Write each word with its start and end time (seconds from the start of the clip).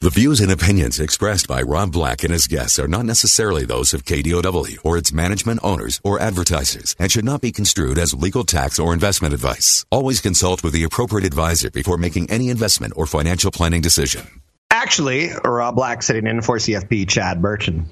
The 0.00 0.10
views 0.10 0.40
and 0.40 0.52
opinions 0.52 1.00
expressed 1.00 1.48
by 1.48 1.60
Rob 1.60 1.90
Black 1.90 2.22
and 2.22 2.32
his 2.32 2.46
guests 2.46 2.78
are 2.78 2.86
not 2.86 3.04
necessarily 3.04 3.64
those 3.64 3.92
of 3.92 4.04
KDOW 4.04 4.78
or 4.84 4.96
its 4.96 5.12
management 5.12 5.58
owners 5.64 6.00
or 6.04 6.20
advertisers 6.20 6.94
and 7.00 7.10
should 7.10 7.24
not 7.24 7.40
be 7.40 7.50
construed 7.50 7.98
as 7.98 8.14
legal 8.14 8.44
tax 8.44 8.78
or 8.78 8.94
investment 8.94 9.34
advice. 9.34 9.84
Always 9.90 10.20
consult 10.20 10.62
with 10.62 10.72
the 10.72 10.84
appropriate 10.84 11.26
advisor 11.26 11.72
before 11.72 11.96
making 11.96 12.30
any 12.30 12.48
investment 12.48 12.92
or 12.94 13.06
financial 13.06 13.50
planning 13.50 13.80
decision. 13.80 14.40
Actually, 14.70 15.30
Rob 15.44 15.74
Black 15.74 16.04
sitting 16.04 16.28
in 16.28 16.42
for 16.42 16.58
CFP 16.58 17.08
Chad 17.08 17.42
Burton. 17.42 17.86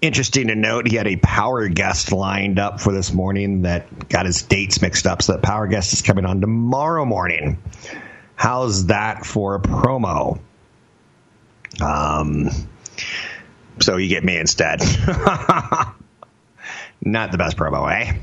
Interesting 0.00 0.46
to 0.46 0.54
note, 0.54 0.88
he 0.88 0.96
had 0.96 1.08
a 1.08 1.16
power 1.16 1.68
guest 1.68 2.10
lined 2.10 2.58
up 2.58 2.80
for 2.80 2.94
this 2.94 3.12
morning 3.12 3.62
that 3.62 4.08
got 4.08 4.24
his 4.24 4.40
dates 4.40 4.80
mixed 4.80 5.06
up. 5.06 5.20
So 5.20 5.34
that 5.34 5.42
power 5.42 5.66
guest 5.66 5.92
is 5.92 6.00
coming 6.00 6.24
on 6.24 6.40
tomorrow 6.40 7.04
morning. 7.04 7.58
How's 8.34 8.86
that 8.86 9.26
for 9.26 9.56
a 9.56 9.60
promo? 9.60 10.40
Um, 11.80 12.50
so 13.80 13.96
you 13.96 14.08
get 14.08 14.24
me 14.24 14.36
instead. 14.36 14.80
Not 17.00 17.32
the 17.32 17.38
best 17.38 17.56
promo, 17.56 17.90
eh? 17.90 18.18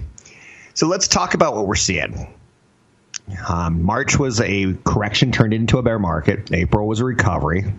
So 0.73 0.87
let's 0.87 1.07
talk 1.07 1.33
about 1.33 1.55
what 1.55 1.67
we're 1.67 1.75
seeing. 1.75 2.33
Um, 3.47 3.83
March 3.83 4.19
was 4.19 4.41
a 4.41 4.73
correction 4.83 5.31
turned 5.31 5.53
into 5.53 5.77
a 5.77 5.83
bear 5.83 5.97
market. 5.97 6.51
April 6.51 6.87
was 6.87 6.99
a 6.99 7.05
recovery. 7.05 7.73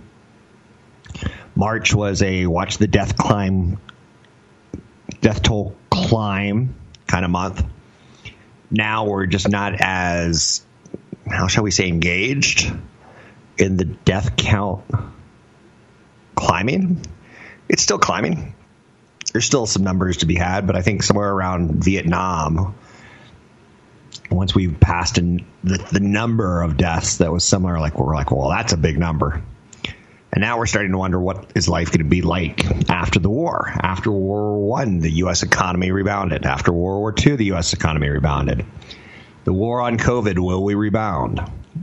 March 1.54 1.94
was 1.94 2.22
a 2.22 2.46
watch 2.46 2.78
the 2.78 2.86
death 2.86 3.16
climb, 3.16 3.78
death 5.20 5.42
toll 5.42 5.76
climb 5.90 6.74
kind 7.06 7.24
of 7.24 7.30
month. 7.30 7.64
Now 8.70 9.06
we're 9.06 9.26
just 9.26 9.48
not 9.48 9.74
as, 9.78 10.64
how 11.26 11.46
shall 11.46 11.64
we 11.64 11.70
say, 11.70 11.88
engaged 11.88 12.72
in 13.58 13.76
the 13.76 13.84
death 13.84 14.36
count 14.36 14.84
climbing. 16.36 17.04
It's 17.68 17.82
still 17.82 17.98
climbing. 17.98 18.54
There's 19.32 19.44
still 19.44 19.66
some 19.66 19.82
numbers 19.82 20.18
to 20.18 20.26
be 20.26 20.36
had, 20.36 20.66
but 20.66 20.76
I 20.76 20.82
think 20.82 21.02
somewhere 21.02 21.30
around 21.30 21.84
Vietnam, 21.84 22.76
once 24.30 24.54
we've 24.54 24.78
passed 24.78 25.18
in 25.18 25.44
the, 25.64 25.78
the 25.92 26.00
number 26.00 26.62
of 26.62 26.76
deaths 26.76 27.18
that 27.18 27.32
was 27.32 27.44
similar, 27.44 27.80
like 27.80 27.98
we're 27.98 28.14
like, 28.14 28.30
well, 28.30 28.50
that's 28.50 28.72
a 28.72 28.76
big 28.76 28.98
number. 28.98 29.42
And 30.32 30.42
now 30.42 30.58
we're 30.58 30.66
starting 30.66 30.92
to 30.92 30.98
wonder 30.98 31.18
what 31.18 31.52
is 31.54 31.68
life 31.68 31.88
going 31.88 32.00
to 32.00 32.04
be 32.04 32.20
like 32.20 32.90
after 32.90 33.18
the 33.18 33.30
war. 33.30 33.72
After 33.74 34.10
World 34.10 34.58
War 34.58 34.68
One, 34.68 35.00
the 35.00 35.10
U.S. 35.10 35.42
economy 35.42 35.90
rebounded. 35.90 36.44
After 36.44 36.72
World 36.72 37.00
War 37.00 37.12
Two, 37.12 37.36
the 37.36 37.46
U.S. 37.46 37.72
economy 37.72 38.08
rebounded. 38.08 38.66
The 39.44 39.52
war 39.52 39.80
on 39.80 39.96
COVID, 39.96 40.38
will 40.38 40.62
we 40.62 40.74
rebound? 40.74 41.40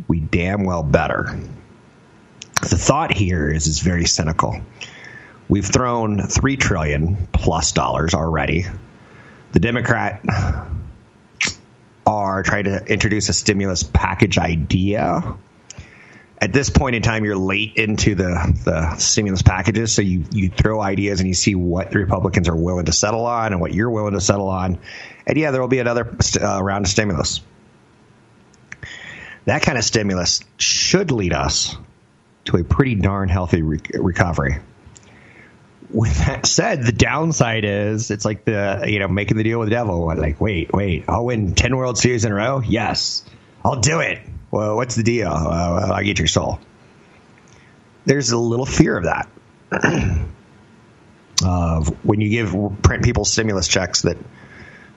We 0.07 0.19
damn 0.19 0.65
well 0.65 0.83
better. 0.83 1.39
The 2.69 2.77
thought 2.77 3.11
here 3.13 3.49
is 3.49 3.67
is 3.67 3.79
very 3.79 4.05
cynical. 4.05 4.61
We've 5.49 5.65
thrown 5.65 6.21
three 6.27 6.55
trillion 6.55 7.27
plus 7.33 7.73
dollars 7.73 8.13
already. 8.13 8.65
The 9.51 9.59
Democrat 9.59 10.23
are 12.05 12.43
trying 12.43 12.63
to 12.63 12.83
introduce 12.85 13.27
a 13.27 13.33
stimulus 13.33 13.83
package 13.83 14.37
idea. 14.37 15.35
At 16.39 16.53
this 16.53 16.69
point 16.69 16.95
in 16.95 17.01
time, 17.01 17.25
you're 17.25 17.37
late 17.37 17.75
into 17.75 18.15
the, 18.15 18.57
the 18.63 18.95
stimulus 18.95 19.41
packages, 19.41 19.93
so 19.93 20.01
you, 20.01 20.23
you 20.31 20.49
throw 20.49 20.81
ideas 20.81 21.19
and 21.19 21.27
you 21.27 21.33
see 21.33 21.55
what 21.55 21.91
the 21.91 21.99
Republicans 21.99 22.47
are 22.47 22.55
willing 22.55 22.85
to 22.85 22.93
settle 22.93 23.25
on 23.25 23.51
and 23.51 23.59
what 23.59 23.73
you're 23.73 23.89
willing 23.89 24.13
to 24.13 24.21
settle 24.21 24.49
on. 24.49 24.79
And 25.27 25.37
yeah, 25.37 25.51
there 25.51 25.61
will 25.61 25.67
be 25.67 25.79
another 25.79 26.15
uh, 26.41 26.63
round 26.63 26.85
of 26.85 26.91
stimulus. 26.91 27.41
That 29.45 29.63
kind 29.63 29.77
of 29.77 29.83
stimulus 29.83 30.41
should 30.57 31.11
lead 31.11 31.33
us 31.33 31.75
to 32.45 32.57
a 32.57 32.63
pretty 32.63 32.95
darn 32.95 33.29
healthy 33.29 33.61
re- 33.61 33.79
recovery. 33.93 34.57
With 35.89 36.17
that 36.25 36.45
said, 36.45 36.83
the 36.83 36.91
downside 36.91 37.65
is 37.65 38.09
it's 38.09 38.25
like 38.25 38.45
the 38.45 38.85
you 38.87 38.99
know 38.99 39.07
making 39.07 39.37
the 39.37 39.43
deal 39.43 39.59
with 39.59 39.69
the 39.69 39.75
devil. 39.75 40.07
Like, 40.07 40.41
wait, 40.41 40.73
wait, 40.73 41.05
I'll 41.07 41.25
win 41.25 41.53
ten 41.53 41.75
World 41.75 41.97
Series 41.97 42.25
in 42.25 42.31
a 42.31 42.35
row. 42.35 42.61
Yes, 42.61 43.23
I'll 43.63 43.79
do 43.79 43.99
it. 43.99 44.19
Well, 44.49 44.75
what's 44.75 44.95
the 44.95 45.03
deal? 45.03 45.29
Uh, 45.29 45.91
I 45.93 46.03
get 46.03 46.19
your 46.19 46.27
soul. 46.27 46.59
There's 48.05 48.31
a 48.31 48.37
little 48.37 48.65
fear 48.65 48.97
of 48.97 49.05
that. 49.05 49.29
of 51.43 51.87
when 52.05 52.21
you 52.21 52.29
give 52.29 52.55
print 52.81 53.03
people 53.03 53.25
stimulus 53.25 53.67
checks 53.67 54.03
that 54.03 54.17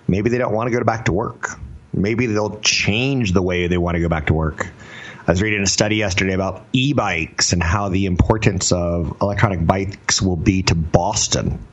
maybe 0.07 0.31
they 0.31 0.39
don't 0.39 0.53
want 0.53 0.71
to 0.71 0.77
go 0.77 0.83
back 0.85 1.07
to 1.07 1.13
work. 1.13 1.51
Maybe 1.93 2.27
they'll 2.27 2.59
change 2.61 3.33
the 3.33 3.43
way 3.43 3.69
they 3.69 3.79
want 3.79 3.95
to 3.95 4.01
go 4.01 4.09
back 4.09 4.27
to 4.27 4.35
work. 4.35 4.69
I 5.27 5.33
was 5.33 5.43
reading 5.43 5.61
a 5.61 5.67
study 5.67 5.97
yesterday 5.97 6.35
about 6.35 6.65
e-bikes 6.73 7.53
and 7.53 7.61
how 7.61 7.89
the 7.89 8.07
importance 8.07 8.71
of 8.71 9.17
electronic 9.21 9.67
bikes 9.67 10.23
will 10.23 10.37
be 10.37 10.63
to 10.65 10.77
Boston. 10.77 11.67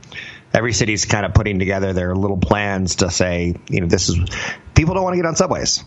Every 0.52 0.72
city's 0.72 1.04
kind 1.04 1.24
of 1.24 1.34
putting 1.34 1.60
together 1.60 1.92
their 1.92 2.16
little 2.16 2.36
plans 2.36 2.96
to 2.96 3.12
say, 3.12 3.54
you 3.68 3.80
know, 3.80 3.86
this 3.86 4.08
is 4.08 4.18
people 4.74 4.94
don't 4.94 5.04
want 5.04 5.14
to 5.14 5.18
get 5.18 5.26
on 5.26 5.36
subways. 5.36 5.84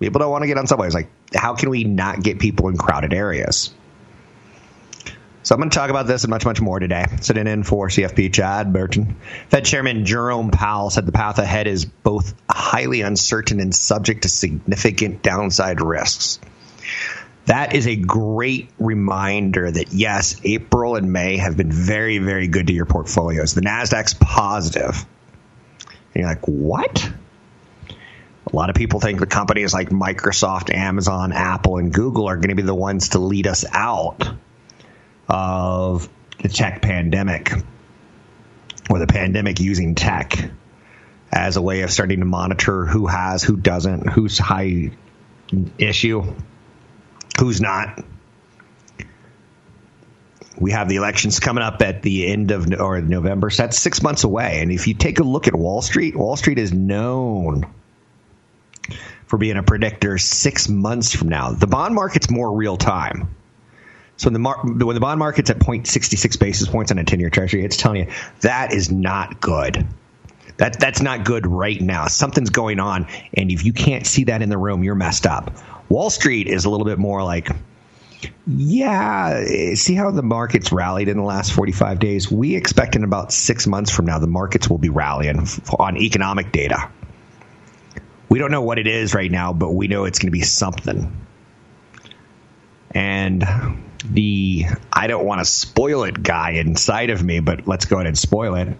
People 0.00 0.18
don't 0.18 0.30
want 0.30 0.42
to 0.42 0.48
get 0.48 0.58
on 0.58 0.66
subways. 0.66 0.92
Like, 0.92 1.08
how 1.34 1.54
can 1.54 1.70
we 1.70 1.84
not 1.84 2.22
get 2.22 2.40
people 2.40 2.68
in 2.68 2.76
crowded 2.76 3.14
areas? 3.14 3.72
So 5.44 5.54
I'm 5.54 5.60
going 5.62 5.70
to 5.70 5.78
talk 5.78 5.88
about 5.88 6.06
this 6.06 6.24
and 6.24 6.30
much, 6.30 6.44
much 6.44 6.60
more 6.60 6.78
today. 6.78 7.06
Sitting 7.22 7.46
in 7.46 7.62
for 7.62 7.88
CFP 7.88 8.34
Chad 8.34 8.70
Burton. 8.70 9.16
Fed 9.48 9.64
Chairman 9.64 10.04
Jerome 10.04 10.50
Powell 10.50 10.90
said 10.90 11.06
the 11.06 11.12
path 11.12 11.38
ahead 11.38 11.66
is 11.66 11.86
both 11.86 12.34
highly 12.50 13.00
uncertain 13.00 13.60
and 13.60 13.74
subject 13.74 14.24
to 14.24 14.28
significant 14.28 15.22
downside 15.22 15.80
risks. 15.80 16.38
That 17.48 17.74
is 17.74 17.86
a 17.86 17.96
great 17.96 18.68
reminder 18.78 19.70
that 19.70 19.90
yes, 19.90 20.38
April 20.44 20.96
and 20.96 21.10
May 21.10 21.38
have 21.38 21.56
been 21.56 21.72
very, 21.72 22.18
very 22.18 22.46
good 22.46 22.66
to 22.66 22.74
your 22.74 22.84
portfolios. 22.84 23.54
The 23.54 23.62
NASDAQ's 23.62 24.12
positive. 24.12 25.06
And 25.88 25.96
you're 26.14 26.26
like, 26.26 26.44
what? 26.46 27.10
A 27.90 28.54
lot 28.56 28.68
of 28.68 28.76
people 28.76 29.00
think 29.00 29.18
the 29.18 29.26
companies 29.26 29.72
like 29.72 29.88
Microsoft, 29.88 30.74
Amazon, 30.74 31.32
Apple, 31.32 31.78
and 31.78 31.90
Google 31.90 32.28
are 32.28 32.36
going 32.36 32.50
to 32.50 32.54
be 32.54 32.60
the 32.60 32.74
ones 32.74 33.10
to 33.10 33.18
lead 33.18 33.46
us 33.46 33.64
out 33.72 34.28
of 35.26 36.06
the 36.42 36.50
tech 36.50 36.82
pandemic 36.82 37.50
or 38.90 38.98
the 38.98 39.06
pandemic 39.06 39.58
using 39.58 39.94
tech 39.94 40.50
as 41.32 41.56
a 41.56 41.62
way 41.62 41.80
of 41.80 41.90
starting 41.90 42.20
to 42.20 42.26
monitor 42.26 42.84
who 42.84 43.06
has, 43.06 43.42
who 43.42 43.56
doesn't, 43.56 44.06
who's 44.06 44.38
high 44.38 44.90
issue, 45.78 46.34
who's 47.38 47.60
not. 47.60 48.04
We 50.58 50.72
have 50.72 50.88
the 50.88 50.96
elections 50.96 51.38
coming 51.38 51.62
up 51.62 51.82
at 51.82 52.02
the 52.02 52.26
end 52.26 52.50
of 52.50 52.66
or 52.80 53.00
November, 53.00 53.48
so 53.50 53.62
that's 53.62 53.78
six 53.78 54.02
months 54.02 54.24
away. 54.24 54.60
And 54.60 54.72
if 54.72 54.88
you 54.88 54.94
take 54.94 55.20
a 55.20 55.22
look 55.22 55.46
at 55.46 55.54
Wall 55.54 55.82
Street, 55.82 56.16
Wall 56.16 56.36
Street 56.36 56.58
is 56.58 56.72
known 56.72 57.72
for 59.26 59.36
being 59.36 59.56
a 59.56 59.62
predictor 59.62 60.18
six 60.18 60.68
months 60.68 61.14
from 61.14 61.28
now. 61.28 61.52
The 61.52 61.66
bond 61.66 61.94
market's 61.94 62.30
more 62.30 62.52
real 62.52 62.76
time. 62.76 63.34
So 64.16 64.26
when 64.26 64.32
the, 64.32 64.40
mar- 64.40 64.60
when 64.64 64.94
the 64.94 65.00
bond 65.00 65.20
market's 65.20 65.50
at 65.50 65.60
0.66 65.60 66.40
basis 66.40 66.68
points 66.68 66.90
on 66.90 66.98
a 66.98 67.04
10 67.04 67.20
year 67.20 67.30
treasury, 67.30 67.64
it's 67.64 67.76
telling 67.76 68.06
you 68.06 68.12
that 68.40 68.72
is 68.72 68.90
not 68.90 69.40
good. 69.40 69.86
That, 70.56 70.80
that's 70.80 71.00
not 71.00 71.24
good 71.24 71.46
right 71.46 71.80
now. 71.80 72.08
Something's 72.08 72.50
going 72.50 72.80
on. 72.80 73.06
And 73.32 73.52
if 73.52 73.64
you 73.64 73.72
can't 73.72 74.04
see 74.04 74.24
that 74.24 74.42
in 74.42 74.48
the 74.48 74.58
room, 74.58 74.82
you're 74.82 74.96
messed 74.96 75.24
up. 75.24 75.56
Wall 75.88 76.10
Street 76.10 76.48
is 76.48 76.64
a 76.64 76.70
little 76.70 76.84
bit 76.84 76.98
more 76.98 77.22
like, 77.22 77.48
yeah, 78.46 79.44
see 79.74 79.94
how 79.94 80.10
the 80.10 80.22
markets 80.22 80.72
rallied 80.72 81.08
in 81.08 81.16
the 81.16 81.22
last 81.22 81.52
45 81.52 81.98
days? 81.98 82.30
We 82.30 82.56
expect 82.56 82.96
in 82.96 83.04
about 83.04 83.32
six 83.32 83.66
months 83.66 83.90
from 83.90 84.06
now, 84.06 84.18
the 84.18 84.26
markets 84.26 84.68
will 84.68 84.78
be 84.78 84.88
rallying 84.88 85.46
on 85.78 85.96
economic 85.96 86.52
data. 86.52 86.90
We 88.28 88.38
don't 88.38 88.50
know 88.50 88.62
what 88.62 88.78
it 88.78 88.86
is 88.86 89.14
right 89.14 89.30
now, 89.30 89.52
but 89.52 89.72
we 89.72 89.88
know 89.88 90.04
it's 90.04 90.18
going 90.18 90.26
to 90.26 90.32
be 90.32 90.42
something. 90.42 91.24
And 92.90 93.44
the 94.04 94.66
I 94.92 95.06
don't 95.06 95.24
want 95.24 95.40
to 95.40 95.44
spoil 95.44 96.04
it 96.04 96.22
guy 96.22 96.52
inside 96.52 97.10
of 97.10 97.22
me, 97.22 97.40
but 97.40 97.66
let's 97.66 97.84
go 97.86 97.96
ahead 97.96 98.06
and 98.06 98.18
spoil 98.18 98.54
it. 98.54 98.76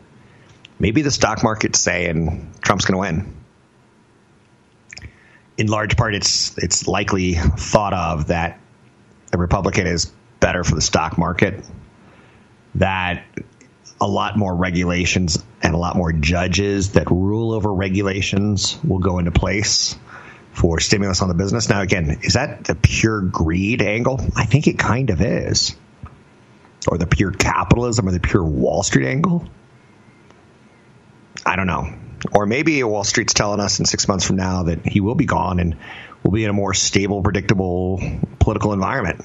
Maybe 0.79 1.03
the 1.03 1.11
stock 1.11 1.43
market's 1.43 1.81
saying 1.81 2.53
Trump's 2.63 2.85
going 2.85 2.95
to 2.95 3.01
win. 3.01 3.35
In 5.59 5.67
large 5.67 5.97
part, 5.97 6.15
it's 6.15 6.57
it's 6.57 6.87
likely 6.87 7.35
thought 7.35 7.93
of 7.93 8.29
that 8.29 8.61
a 9.33 9.39
Republican 9.39 9.87
is 9.87 10.11
better 10.41 10.65
for 10.65 10.77
the 10.77 10.81
stock 10.81 11.19
market. 11.19 11.65
That 12.77 13.25
a 14.01 14.07
lot 14.07 14.39
more 14.39 14.55
regulations 14.55 15.43
and 15.61 15.75
a 15.75 15.77
lot 15.77 15.97
more 15.97 16.13
judges 16.13 16.93
that 16.93 17.11
rule 17.11 17.53
over 17.53 17.75
regulations 17.75 18.79
will 18.85 19.01
go 19.01 19.19
into 19.19 19.33
place 19.33 19.97
for 20.53 20.79
stimulus 20.81 21.23
on 21.23 21.29
the 21.29 21.35
business. 21.35 21.69
Now, 21.69 21.81
again, 21.83 22.21
is 22.23 22.35
that 22.35 22.65
the 22.65 22.77
pure 22.77 23.21
greed 23.21 23.83
angle? 23.83 24.21
I 24.37 24.45
think 24.45 24.69
it 24.69 24.79
kind 24.79 25.11
of 25.11 25.21
is. 25.21 25.77
Or 26.87 26.99
the 26.99 27.07
pure 27.07 27.33
capitalism 27.33 28.09
or 28.09 28.13
the 28.13 28.21
pure 28.21 28.45
Wall 28.45 28.83
Street 28.83 29.07
angle? 29.07 29.49
I 31.45 31.57
don't 31.57 31.67
know. 31.67 31.93
Or 32.33 32.47
maybe 32.47 32.83
Wall 32.83 33.05
Street's 33.05 33.35
telling 33.35 33.61
us 33.61 33.79
in 33.79 33.87
six 33.87 34.09
months 34.09 34.27
from 34.27 34.37
now 34.37 34.65
that 34.65 34.87
he 34.87 35.01
will 35.01 35.15
be 35.15 35.27
gone 35.27 35.61
and 35.61 35.77
we'll 36.23 36.33
be 36.33 36.45
in 36.45 36.51
a 36.51 36.55
more 36.55 36.75
stable, 36.75 37.23
predictable 37.23 38.01
political 38.39 38.73
environment. 38.73 39.25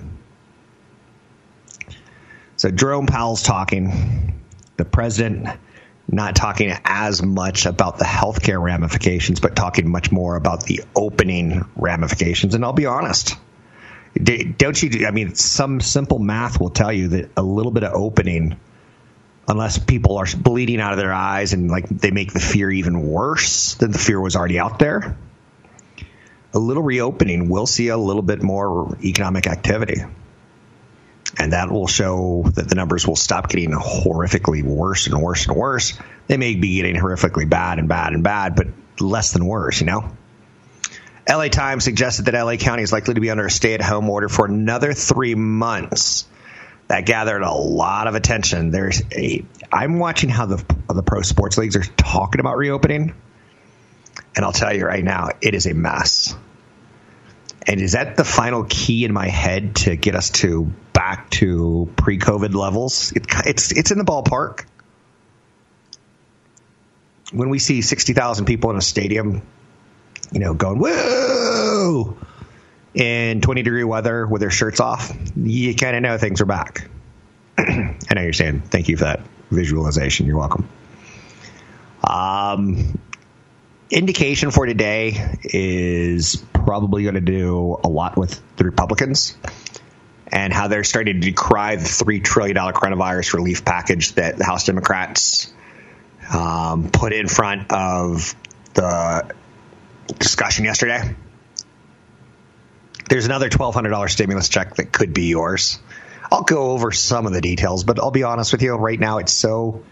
So 2.58 2.70
Jerome 2.72 3.08
Powell's 3.08 3.44
talking. 3.44 4.42
The 4.78 4.86
president 4.86 5.48
not 6.08 6.36
talking 6.36 6.74
as 6.84 7.24
much 7.24 7.66
about 7.66 7.98
the 7.98 8.06
healthcare 8.06 8.62
ramifications, 8.62 9.40
but 9.40 9.56
talking 9.56 9.90
much 9.90 10.12
more 10.12 10.36
about 10.36 10.66
the 10.66 10.82
opening 10.96 11.66
ramifications. 11.76 12.56
And 12.56 12.64
I'll 12.64 12.74
be 12.74 12.86
honest, 12.86 13.36
don't 14.22 14.82
you? 14.82 15.08
I 15.08 15.12
mean, 15.12 15.36
some 15.36 15.80
simple 15.80 16.20
math 16.20 16.60
will 16.60 16.70
tell 16.70 16.92
you 16.92 17.10
that 17.10 17.32
a 17.38 17.44
little 17.44 17.72
bit 17.72 17.84
of 17.84 17.94
opening, 17.94 18.60
unless 19.48 19.78
people 19.78 20.18
are 20.18 20.26
bleeding 20.38 20.80
out 20.80 20.94
of 20.94 20.98
their 20.98 21.14
eyes 21.14 21.54
and 21.54 21.70
like 21.70 21.88
they 21.90 22.12
make 22.12 22.32
the 22.32 22.40
fear 22.40 22.72
even 22.72 23.06
worse 23.06 23.76
than 23.76 23.92
the 23.92 24.00
fear 24.00 24.20
was 24.20 24.36
already 24.36 24.60
out 24.60 24.80
there, 24.80 25.18
a 26.54 26.60
little 26.60 26.84
reopening 26.84 27.50
will 27.50 27.66
see 27.66 27.88
a 27.88 27.98
little 27.98 28.22
bit 28.22 28.42
more 28.42 28.98
economic 29.04 29.48
activity 29.48 30.04
and 31.38 31.54
that 31.54 31.72
will 31.72 31.88
show 31.88 32.44
that 32.56 32.70
the 32.70 32.76
numbers 32.76 33.08
will 33.08 33.16
stop 33.16 33.50
getting 33.50 33.72
horrifically 33.72 34.64
worse 34.64 35.08
and 35.08 35.20
worse 35.20 35.48
and 35.48 35.56
worse. 35.56 35.98
They 36.28 36.38
may 36.38 36.56
be 36.56 36.76
getting 36.76 36.96
horrifically 36.96 37.50
bad 37.50 37.80
and 37.80 37.90
bad 37.90 38.14
and 38.14 38.24
bad, 38.24 38.56
but 38.56 38.68
less 39.00 39.34
than 39.34 39.46
worse, 39.46 39.80
you 39.80 39.88
know? 39.88 40.16
LA 41.28 41.48
Times 41.48 41.84
suggested 41.84 42.26
that 42.26 42.34
LA 42.34 42.58
County 42.58 42.84
is 42.84 42.92
likely 42.92 43.16
to 43.16 43.22
be 43.22 43.30
under 43.30 43.46
a 43.46 43.52
stay 43.52 43.74
at 43.74 43.82
home 43.82 44.10
order 44.10 44.30
for 44.30 44.46
another 44.46 44.94
three 44.94 45.36
months. 45.36 46.26
That 46.88 47.06
gathered 47.06 47.42
a 47.42 47.54
lot 47.54 48.08
of 48.08 48.16
attention. 48.16 48.72
There's 48.72 49.02
a 49.12 49.46
I'm 49.72 50.00
watching 50.00 50.30
how 50.30 50.46
the 50.46 50.64
the 50.90 51.02
pro 51.02 51.22
sports 51.22 51.58
leagues 51.58 51.76
are 51.76 51.84
talking 51.84 52.40
about 52.40 52.58
reopening. 52.58 53.16
And 54.36 54.46
I'll 54.46 54.52
tell 54.52 54.76
you 54.76 54.86
right 54.86 55.04
now, 55.04 55.30
it 55.42 55.56
is 55.56 55.66
a 55.66 55.74
mess. 55.74 56.36
And 57.66 57.80
is 57.80 57.94
that 57.94 58.18
the 58.18 58.26
final 58.26 58.66
key 58.66 59.06
in 59.06 59.14
my 59.14 59.28
head 59.28 59.76
to 59.78 59.96
get 59.96 60.16
us 60.16 60.30
to 60.32 60.72
back 60.92 61.30
to 61.32 61.90
pre-COVID 61.96 62.54
levels? 62.54 63.14
It, 63.14 63.26
it's 63.46 63.72
it's 63.72 63.92
in 63.92 63.98
the 63.98 64.04
ballpark. 64.04 64.66
When 67.32 67.50
we 67.50 67.60
see 67.60 67.82
sixty 67.82 68.14
thousand 68.14 68.46
people 68.46 68.70
in 68.72 68.76
a 68.76 68.82
stadium, 68.82 69.42
you 70.32 70.40
know, 70.40 70.54
going 70.54 70.80
woo 70.80 72.18
in 72.94 73.42
twenty 73.42 73.64
degree 73.64 73.84
weather 73.84 74.26
with 74.26 74.42
their 74.42 74.52
shirts 74.52 74.80
off, 74.80 75.12
you 75.36 75.76
kind 75.76 75.96
of 75.96 76.02
know 76.02 76.18
things 76.18 76.42
are 76.42 76.46
back. 76.46 76.90
I 77.58 77.96
know 78.16 78.22
you're 78.22 78.34
saying 78.34 78.62
thank 78.62 78.88
you 78.88 78.98
for 78.98 79.06
that 79.06 79.22
visualization. 79.50 80.26
You're 80.26 80.38
welcome. 80.38 80.68
Um, 82.04 83.00
indication 83.90 84.52
for 84.52 84.66
today 84.66 85.38
is 85.44 86.44
probably 86.54 87.04
going 87.04 87.16
to 87.16 87.22
do 87.22 87.80
a 87.84 87.88
lot 87.88 88.18
with 88.18 88.42
the 88.58 88.66
Republicans 88.66 89.38
and 90.28 90.52
how 90.52 90.68
they're 90.68 90.84
starting 90.84 91.22
to 91.22 91.30
decry 91.30 91.76
the 91.76 91.84
$3 91.84 92.24
trillion 92.24 92.58
coronavirus 92.58 93.34
relief 93.34 93.64
package 93.64 94.14
that 94.14 94.38
the 94.38 94.44
House 94.44 94.66
Democrats 94.66 95.54
um, 96.34 96.90
put 96.90 97.14
in 97.14 97.28
front 97.28 97.72
of 97.72 98.34
the 98.74 99.32
discussion 100.20 100.66
yesterday. 100.66 101.16
There's 103.10 103.26
another 103.26 103.50
$1,200 103.50 104.10
stimulus 104.10 104.50
check 104.50 104.76
that 104.76 104.92
could 104.92 105.14
be 105.14 105.26
yours. 105.26 105.80
I'll 106.32 106.44
go 106.44 106.72
over 106.72 106.92
some 106.92 107.26
of 107.28 107.34
the 107.34 107.42
details, 107.42 107.84
but 107.84 108.00
I'll 108.00 108.12
be 108.12 108.24
honest 108.24 108.52
with 108.52 108.62
you, 108.62 108.74
right 108.76 109.00
now 109.00 109.20
it's 109.20 109.34
so 109.34 109.84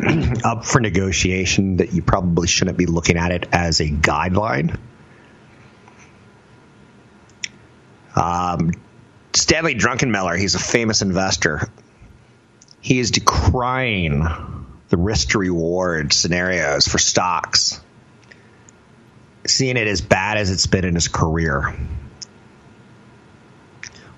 up 0.44 0.64
for 0.64 0.80
negotiation 0.80 1.76
that 1.76 1.92
you 1.92 2.02
probably 2.02 2.48
shouldn't 2.48 2.78
be 2.78 2.86
looking 2.86 3.16
at 3.16 3.32
it 3.32 3.48
as 3.52 3.80
a 3.80 3.88
guideline. 3.88 4.78
Um, 8.16 8.70
Stanley 9.34 9.74
Druckenmiller, 9.74 10.38
he's 10.38 10.54
a 10.54 10.60
famous 10.60 11.02
investor. 11.02 11.68
He 12.80 12.98
is 12.98 13.10
decrying 13.10 14.24
the 14.88 14.96
risk 14.96 15.30
to 15.30 15.38
reward 15.38 16.12
scenarios 16.12 16.86
for 16.86 16.98
stocks, 16.98 17.80
seeing 19.46 19.76
it 19.76 19.88
as 19.88 20.00
bad 20.00 20.38
as 20.38 20.50
it's 20.50 20.66
been 20.66 20.84
in 20.84 20.94
his 20.94 21.08
career. 21.08 21.74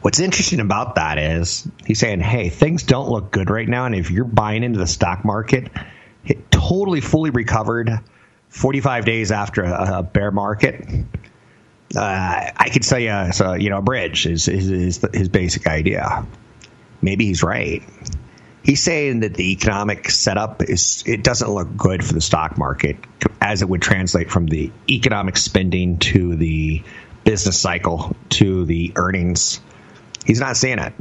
What's 0.06 0.20
interesting 0.20 0.60
about 0.60 0.94
that 0.94 1.18
is 1.18 1.66
he's 1.84 1.98
saying, 1.98 2.20
hey, 2.20 2.48
things 2.48 2.84
don't 2.84 3.10
look 3.10 3.32
good 3.32 3.50
right 3.50 3.68
now. 3.68 3.86
And 3.86 3.94
if 3.96 4.12
you're 4.12 4.24
buying 4.24 4.62
into 4.62 4.78
the 4.78 4.86
stock 4.86 5.24
market, 5.24 5.68
it 6.24 6.48
totally 6.48 7.00
fully 7.00 7.30
recovered 7.30 7.90
45 8.50 9.04
days 9.04 9.32
after 9.32 9.64
a, 9.64 9.98
a 9.98 10.02
bear 10.04 10.30
market. 10.30 10.88
Uh, 11.96 12.50
I 12.56 12.68
could 12.72 12.84
say, 12.84 13.08
uh, 13.08 13.32
so, 13.32 13.54
you 13.54 13.68
know, 13.68 13.78
a 13.78 13.82
bridge 13.82 14.26
is, 14.26 14.46
is, 14.46 14.70
is 14.70 15.04
his 15.12 15.28
basic 15.28 15.66
idea. 15.66 16.24
Maybe 17.02 17.26
he's 17.26 17.42
right. 17.42 17.82
He's 18.62 18.84
saying 18.84 19.20
that 19.20 19.34
the 19.34 19.50
economic 19.50 20.08
setup 20.08 20.62
is 20.62 21.02
it 21.04 21.24
doesn't 21.24 21.50
look 21.50 21.76
good 21.76 22.04
for 22.04 22.12
the 22.12 22.20
stock 22.20 22.56
market 22.56 22.96
as 23.40 23.60
it 23.60 23.68
would 23.68 23.82
translate 23.82 24.30
from 24.30 24.46
the 24.46 24.70
economic 24.88 25.36
spending 25.36 25.98
to 25.98 26.36
the 26.36 26.84
business 27.24 27.58
cycle 27.58 28.14
to 28.28 28.64
the 28.66 28.92
earnings 28.94 29.60
He's 30.26 30.40
not 30.40 30.56
seeing 30.56 30.78
it. 30.78 30.92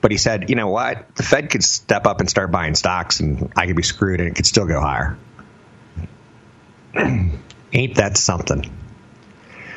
But 0.00 0.10
he 0.10 0.16
said, 0.16 0.48
you 0.48 0.56
know 0.56 0.68
what? 0.68 1.14
The 1.16 1.22
Fed 1.22 1.50
could 1.50 1.62
step 1.62 2.06
up 2.06 2.20
and 2.20 2.30
start 2.30 2.50
buying 2.50 2.74
stocks, 2.74 3.20
and 3.20 3.52
I 3.54 3.66
could 3.66 3.76
be 3.76 3.82
screwed, 3.82 4.20
and 4.20 4.30
it 4.30 4.34
could 4.34 4.46
still 4.46 4.66
go 4.66 4.80
higher. 4.80 5.18
Ain't 7.72 7.96
that 7.96 8.16
something? 8.16 8.72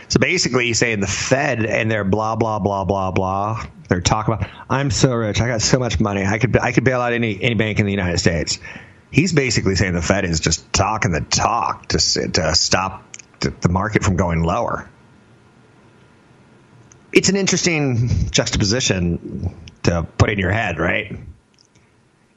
So 0.07 0.19
basically, 0.19 0.67
he's 0.67 0.79
saying 0.79 1.01
the 1.01 1.07
Fed 1.07 1.65
and 1.65 1.91
their 1.91 2.03
blah 2.03 2.35
blah 2.35 2.59
blah 2.59 2.85
blah 2.85 3.11
blah. 3.11 3.65
They're 3.89 4.01
talking 4.01 4.35
about, 4.35 4.49
I'm 4.69 4.91
so 4.91 5.13
rich, 5.13 5.41
I 5.41 5.47
got 5.47 5.61
so 5.61 5.77
much 5.77 5.99
money, 5.99 6.25
I 6.25 6.37
could 6.37 6.57
I 6.57 6.71
could 6.71 6.83
bail 6.83 7.01
out 7.01 7.13
any 7.13 7.41
any 7.41 7.55
bank 7.55 7.79
in 7.79 7.85
the 7.85 7.91
United 7.91 8.19
States. 8.19 8.59
He's 9.11 9.33
basically 9.33 9.75
saying 9.75 9.93
the 9.93 10.01
Fed 10.01 10.23
is 10.23 10.39
just 10.39 10.71
talking 10.71 11.11
the 11.11 11.21
talk 11.21 11.87
to 11.89 11.97
to 11.97 12.55
stop 12.55 13.03
the 13.39 13.69
market 13.69 14.03
from 14.03 14.15
going 14.15 14.41
lower 14.41 14.89
it's 17.13 17.29
an 17.29 17.35
interesting 17.35 18.09
juxtaposition 18.31 19.55
to 19.83 20.03
put 20.17 20.31
in 20.31 20.39
your 20.39 20.51
head, 20.51 20.79
right? 20.79 21.15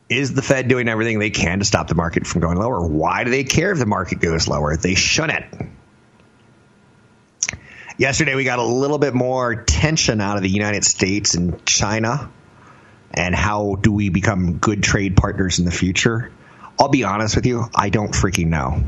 Is 0.09 0.35
the 0.35 0.43
Fed 0.43 0.69
doing 0.69 0.89
everything 0.89 1.19
they 1.19 1.31
can 1.31 1.59
to 1.59 1.65
stop 1.65 1.89
the 1.89 1.95
market 1.95 2.27
from 2.27 2.43
going 2.43 2.59
lower? 2.59 2.87
Why 2.87 3.25
do 3.25 3.31
they 3.31 3.43
care 3.43 3.73
if 3.73 3.79
the 3.79 3.87
market 3.87 4.21
goes 4.21 4.47
lower? 4.47 4.77
They 4.77 4.95
shouldn't. 4.95 5.47
Yesterday, 7.99 8.35
we 8.35 8.45
got 8.45 8.59
a 8.59 8.65
little 8.65 8.99
bit 8.99 9.15
more 9.15 9.65
tension 9.65 10.21
out 10.21 10.37
of 10.37 10.43
the 10.43 10.51
United 10.51 10.85
States 10.85 11.35
and 11.35 11.65
China, 11.65 12.31
and 13.11 13.35
how 13.35 13.77
do 13.77 13.91
we 13.91 14.11
become 14.11 14.59
good 14.59 14.83
trade 14.83 15.17
partners 15.17 15.59
in 15.59 15.65
the 15.65 15.71
future? 15.71 16.31
I'll 16.79 16.91
be 16.91 17.05
honest 17.05 17.35
with 17.35 17.47
you, 17.47 17.65
I 17.75 17.89
don't 17.89 18.13
freaking 18.13 18.49
know 18.49 18.85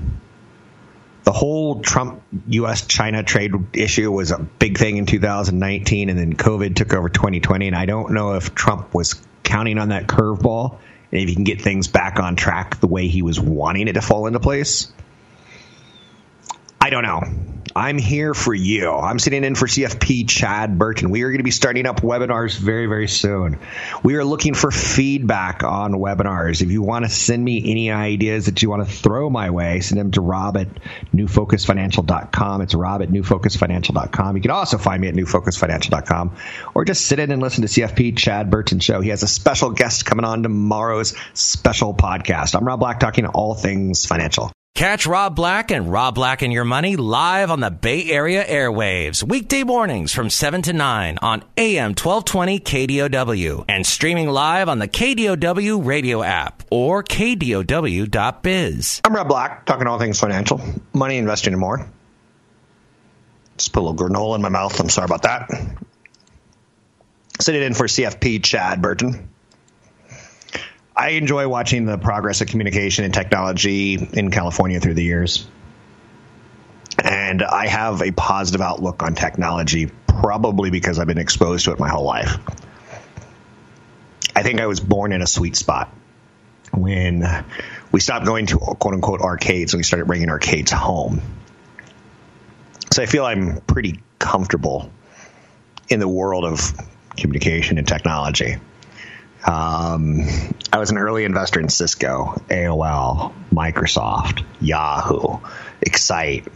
the 1.28 1.32
whole 1.34 1.82
Trump 1.82 2.22
U.S. 2.46 2.86
China 2.86 3.22
trade 3.22 3.52
issue 3.74 4.10
was 4.10 4.30
a 4.30 4.38
big 4.38 4.78
thing 4.78 4.96
in 4.96 5.04
2019, 5.04 6.08
and 6.08 6.18
then 6.18 6.32
COVID 6.32 6.74
took 6.74 6.94
over 6.94 7.10
2020. 7.10 7.66
And 7.66 7.76
I 7.76 7.84
don't 7.84 8.12
know 8.12 8.36
if 8.36 8.54
Trump 8.54 8.94
was 8.94 9.20
counting 9.42 9.76
on 9.76 9.90
that 9.90 10.06
curveball 10.06 10.78
and 11.12 11.20
if 11.20 11.28
he 11.28 11.34
can 11.34 11.44
get 11.44 11.60
things 11.60 11.86
back 11.86 12.18
on 12.18 12.34
track 12.34 12.80
the 12.80 12.86
way 12.86 13.08
he 13.08 13.20
was 13.20 13.38
wanting 13.38 13.88
it 13.88 13.92
to 13.92 14.00
fall 14.00 14.26
into 14.26 14.40
place. 14.40 14.90
I 16.80 16.90
don't 16.90 17.02
know. 17.02 17.22
I'm 17.78 17.98
here 17.98 18.34
for 18.34 18.52
you. 18.52 18.90
I'm 18.90 19.20
sitting 19.20 19.44
in 19.44 19.54
for 19.54 19.66
CFP 19.66 20.28
Chad 20.28 20.78
Burton. 20.78 21.10
We 21.10 21.22
are 21.22 21.28
going 21.28 21.38
to 21.38 21.44
be 21.44 21.52
starting 21.52 21.86
up 21.86 22.00
webinars 22.00 22.58
very, 22.58 22.86
very 22.86 23.06
soon. 23.06 23.60
We 24.02 24.16
are 24.16 24.24
looking 24.24 24.54
for 24.54 24.72
feedback 24.72 25.62
on 25.62 25.92
webinars. 25.92 26.60
If 26.60 26.72
you 26.72 26.82
want 26.82 27.04
to 27.04 27.10
send 27.10 27.44
me 27.44 27.70
any 27.70 27.92
ideas 27.92 28.46
that 28.46 28.62
you 28.62 28.70
want 28.70 28.84
to 28.84 28.92
throw 28.92 29.30
my 29.30 29.50
way, 29.50 29.80
send 29.80 30.00
them 30.00 30.10
to 30.12 30.20
rob 30.20 30.56
at 30.56 30.66
newfocusfinancial.com. 31.14 32.62
It's 32.62 32.74
rob 32.74 33.02
at 33.02 33.10
newfocusfinancial.com. 33.10 34.36
You 34.36 34.42
can 34.42 34.50
also 34.50 34.78
find 34.78 35.00
me 35.00 35.08
at 35.08 35.14
newfocusfinancial.com 35.14 36.36
or 36.74 36.84
just 36.84 37.06
sit 37.06 37.20
in 37.20 37.30
and 37.30 37.40
listen 37.40 37.62
to 37.62 37.68
CFP 37.68 38.16
Chad 38.16 38.50
Burton 38.50 38.80
Show. 38.80 39.00
He 39.00 39.10
has 39.10 39.22
a 39.22 39.28
special 39.28 39.70
guest 39.70 40.04
coming 40.04 40.24
on 40.24 40.42
tomorrow's 40.42 41.14
special 41.34 41.94
podcast. 41.94 42.56
I'm 42.56 42.64
Rob 42.64 42.80
Black 42.80 42.98
talking 42.98 43.26
all 43.26 43.54
things 43.54 44.04
financial. 44.04 44.50
Catch 44.78 45.08
Rob 45.08 45.34
Black 45.34 45.72
and 45.72 45.90
Rob 45.90 46.14
Black 46.14 46.40
and 46.40 46.52
Your 46.52 46.62
Money 46.62 46.94
live 46.94 47.50
on 47.50 47.58
the 47.58 47.68
Bay 47.68 48.08
Area 48.12 48.44
airwaves, 48.44 49.24
weekday 49.24 49.64
mornings 49.64 50.14
from 50.14 50.30
7 50.30 50.62
to 50.62 50.72
9 50.72 51.18
on 51.20 51.42
AM 51.56 51.96
1220 51.96 52.60
KDOW 52.60 53.64
and 53.68 53.84
streaming 53.84 54.28
live 54.28 54.68
on 54.68 54.78
the 54.78 54.86
KDOW 54.86 55.84
radio 55.84 56.22
app 56.22 56.62
or 56.70 57.02
KDOW.biz. 57.02 59.00
I'm 59.02 59.16
Rob 59.16 59.26
Black, 59.26 59.66
talking 59.66 59.88
all 59.88 59.98
things 59.98 60.20
financial, 60.20 60.60
money, 60.92 61.16
investing, 61.16 61.54
and 61.54 61.60
more. 61.60 61.84
Just 63.56 63.72
put 63.72 63.80
a 63.80 63.84
little 63.84 63.96
granola 63.96 64.36
in 64.36 64.42
my 64.42 64.48
mouth. 64.48 64.78
I'm 64.78 64.90
sorry 64.90 65.06
about 65.06 65.22
that. 65.22 65.50
Sitting 67.40 67.62
in 67.62 67.74
for 67.74 67.88
CFP 67.88 68.44
Chad 68.44 68.80
Burton. 68.80 69.28
I 70.98 71.10
enjoy 71.10 71.46
watching 71.46 71.84
the 71.84 71.96
progress 71.96 72.40
of 72.40 72.48
communication 72.48 73.04
and 73.04 73.14
technology 73.14 73.94
in 73.94 74.32
California 74.32 74.80
through 74.80 74.94
the 74.94 75.04
years. 75.04 75.46
And 77.02 77.40
I 77.40 77.68
have 77.68 78.02
a 78.02 78.10
positive 78.10 78.60
outlook 78.60 79.04
on 79.04 79.14
technology, 79.14 79.92
probably 80.08 80.70
because 80.70 80.98
I've 80.98 81.06
been 81.06 81.18
exposed 81.18 81.66
to 81.66 81.72
it 81.72 81.78
my 81.78 81.88
whole 81.88 82.04
life. 82.04 82.38
I 84.34 84.42
think 84.42 84.60
I 84.60 84.66
was 84.66 84.80
born 84.80 85.12
in 85.12 85.22
a 85.22 85.26
sweet 85.26 85.54
spot 85.54 85.94
when 86.72 87.24
we 87.92 88.00
stopped 88.00 88.26
going 88.26 88.46
to 88.46 88.58
quote 88.58 88.94
unquote 88.94 89.20
arcades 89.20 89.74
and 89.74 89.78
we 89.78 89.84
started 89.84 90.06
bringing 90.06 90.30
arcades 90.30 90.72
home. 90.72 91.22
So 92.90 93.04
I 93.04 93.06
feel 93.06 93.24
I'm 93.24 93.60
pretty 93.60 94.00
comfortable 94.18 94.90
in 95.88 96.00
the 96.00 96.08
world 96.08 96.44
of 96.44 96.72
communication 97.16 97.78
and 97.78 97.86
technology. 97.86 98.56
Um, 99.44 100.26
I 100.72 100.78
was 100.78 100.90
an 100.90 100.98
early 100.98 101.24
investor 101.24 101.60
in 101.60 101.68
Cisco, 101.68 102.42
AOL, 102.48 103.32
Microsoft, 103.52 104.44
Yahoo, 104.60 105.38
Excite. 105.80 106.46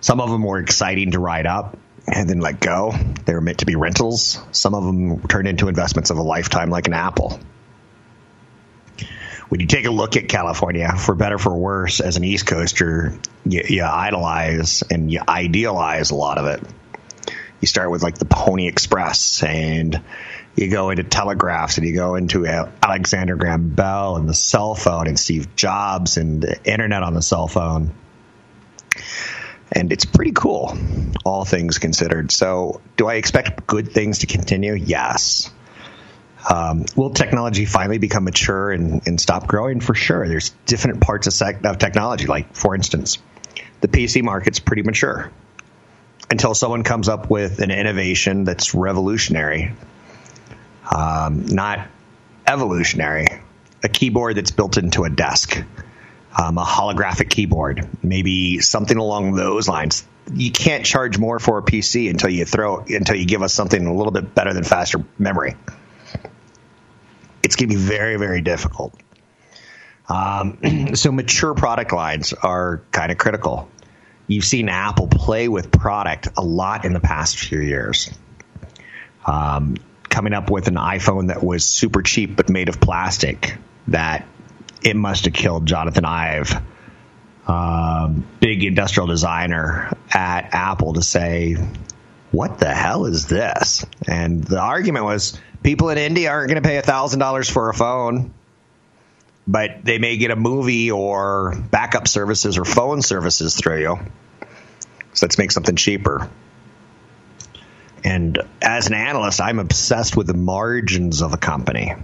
Some 0.00 0.20
of 0.20 0.30
them 0.30 0.42
were 0.42 0.58
exciting 0.58 1.12
to 1.12 1.18
ride 1.18 1.46
up 1.46 1.76
and 2.06 2.28
then 2.28 2.40
let 2.40 2.60
go. 2.60 2.94
They 3.24 3.34
were 3.34 3.40
meant 3.40 3.58
to 3.58 3.66
be 3.66 3.76
rentals. 3.76 4.40
Some 4.52 4.74
of 4.74 4.84
them 4.84 5.22
turned 5.28 5.48
into 5.48 5.68
investments 5.68 6.10
of 6.10 6.18
a 6.18 6.22
lifetime, 6.22 6.70
like 6.70 6.86
an 6.86 6.94
Apple. 6.94 7.38
When 9.48 9.60
you 9.60 9.66
take 9.66 9.84
a 9.84 9.90
look 9.90 10.16
at 10.16 10.28
California, 10.28 10.92
for 10.96 11.14
better 11.14 11.38
for 11.38 11.54
worse, 11.54 12.00
as 12.00 12.16
an 12.16 12.24
East 12.24 12.46
Coaster, 12.46 13.16
you, 13.44 13.62
you 13.68 13.84
idolize 13.84 14.82
and 14.90 15.10
you 15.10 15.20
idealize 15.28 16.10
a 16.10 16.16
lot 16.16 16.38
of 16.38 16.46
it. 16.46 16.62
You 17.60 17.68
start 17.68 17.90
with 17.90 18.02
like 18.02 18.18
the 18.18 18.24
Pony 18.24 18.66
Express 18.66 19.42
and 19.42 20.02
you 20.56 20.70
go 20.70 20.90
into 20.90 21.04
telegraphs 21.04 21.76
and 21.76 21.86
you 21.86 21.94
go 21.94 22.14
into 22.14 22.46
Alexander 22.46 23.36
Graham 23.36 23.68
Bell 23.68 24.16
and 24.16 24.28
the 24.28 24.34
cell 24.34 24.74
phone 24.74 25.06
and 25.06 25.18
Steve 25.18 25.54
Jobs 25.54 26.16
and 26.16 26.42
the 26.42 26.58
internet 26.64 27.02
on 27.02 27.12
the 27.12 27.22
cell 27.22 27.46
phone. 27.46 27.92
And 29.70 29.92
it's 29.92 30.06
pretty 30.06 30.32
cool, 30.32 30.76
all 31.24 31.44
things 31.44 31.78
considered. 31.78 32.32
So, 32.32 32.80
do 32.96 33.06
I 33.08 33.14
expect 33.14 33.66
good 33.66 33.92
things 33.92 34.20
to 34.20 34.26
continue? 34.26 34.74
Yes. 34.74 35.50
Um, 36.48 36.86
will 36.94 37.10
technology 37.10 37.64
finally 37.64 37.98
become 37.98 38.24
mature 38.24 38.70
and, 38.70 39.06
and, 39.06 39.20
stop 39.20 39.48
growing? 39.48 39.80
For 39.80 39.94
sure. 39.94 40.28
There's 40.28 40.50
different 40.64 41.00
parts 41.00 41.26
of, 41.26 41.32
sec- 41.32 41.64
of 41.64 41.78
technology. 41.78 42.26
Like, 42.26 42.54
for 42.54 42.76
instance, 42.76 43.18
the 43.80 43.88
PC 43.88 44.22
market's 44.22 44.60
pretty 44.60 44.82
mature 44.82 45.32
until 46.30 46.54
someone 46.54 46.84
comes 46.84 47.08
up 47.08 47.28
with 47.28 47.58
an 47.58 47.72
innovation 47.72 48.44
that's 48.44 48.74
revolutionary 48.74 49.72
um, 50.90 51.46
not 51.46 51.88
evolutionary, 52.46 53.26
a 53.82 53.88
keyboard 53.88 54.36
that's 54.36 54.50
built 54.50 54.76
into 54.76 55.04
a 55.04 55.10
desk, 55.10 55.62
um, 56.36 56.58
a 56.58 56.64
holographic 56.64 57.30
keyboard, 57.30 57.88
maybe 58.02 58.60
something 58.60 58.96
along 58.96 59.34
those 59.34 59.68
lines. 59.68 60.06
You 60.32 60.50
can't 60.50 60.84
charge 60.84 61.18
more 61.18 61.38
for 61.38 61.58
a 61.58 61.62
PC 61.62 62.10
until 62.10 62.30
you 62.30 62.44
throw 62.44 62.84
until 62.88 63.16
you 63.16 63.26
give 63.26 63.42
us 63.42 63.54
something 63.54 63.86
a 63.86 63.94
little 63.94 64.12
bit 64.12 64.34
better 64.34 64.52
than 64.52 64.64
faster 64.64 65.04
memory. 65.18 65.54
It's 67.42 67.54
going 67.54 67.68
to 67.68 67.76
be 67.76 67.80
very 67.80 68.16
very 68.16 68.40
difficult. 68.40 68.94
Um, 70.08 70.94
so 70.94 71.12
mature 71.12 71.54
product 71.54 71.92
lines 71.92 72.32
are 72.32 72.82
kind 72.90 73.12
of 73.12 73.18
critical. 73.18 73.68
You've 74.26 74.44
seen 74.44 74.68
Apple 74.68 75.06
play 75.06 75.48
with 75.48 75.70
product 75.70 76.28
a 76.36 76.42
lot 76.42 76.84
in 76.84 76.92
the 76.92 77.00
past 77.00 77.38
few 77.38 77.60
years. 77.60 78.10
Um, 79.24 79.76
coming 80.16 80.32
up 80.32 80.50
with 80.50 80.66
an 80.66 80.76
iPhone 80.76 81.28
that 81.28 81.44
was 81.44 81.62
super 81.62 82.00
cheap 82.00 82.36
but 82.36 82.48
made 82.48 82.70
of 82.70 82.80
plastic 82.80 83.54
that 83.88 84.26
it 84.82 84.96
must 84.96 85.26
have 85.26 85.34
killed 85.34 85.66
Jonathan 85.66 86.06
Ive, 86.06 86.58
um, 87.46 88.26
big 88.40 88.64
industrial 88.64 89.08
designer 89.08 89.94
at 90.10 90.54
Apple, 90.54 90.94
to 90.94 91.02
say, 91.02 91.54
what 92.30 92.58
the 92.58 92.72
hell 92.72 93.04
is 93.04 93.26
this? 93.26 93.84
And 94.08 94.42
the 94.42 94.58
argument 94.58 95.04
was 95.04 95.38
people 95.62 95.90
in 95.90 95.98
India 95.98 96.30
aren't 96.30 96.48
going 96.48 96.62
to 96.62 96.66
pay 96.66 96.80
$1,000 96.80 97.50
for 97.50 97.68
a 97.68 97.74
phone, 97.74 98.32
but 99.46 99.84
they 99.84 99.98
may 99.98 100.16
get 100.16 100.30
a 100.30 100.36
movie 100.36 100.90
or 100.90 101.54
backup 101.70 102.08
services 102.08 102.56
or 102.56 102.64
phone 102.64 103.02
services 103.02 103.54
through 103.54 103.80
you. 103.80 103.98
So 105.12 105.26
let's 105.26 105.36
make 105.36 105.52
something 105.52 105.76
cheaper. 105.76 106.30
And 108.04 108.38
as 108.62 108.86
an 108.86 108.94
analyst, 108.94 109.40
I'm 109.40 109.58
obsessed 109.58 110.16
with 110.16 110.26
the 110.26 110.34
margins 110.34 111.22
of 111.22 111.32
a 111.32 111.36
company. 111.36 111.94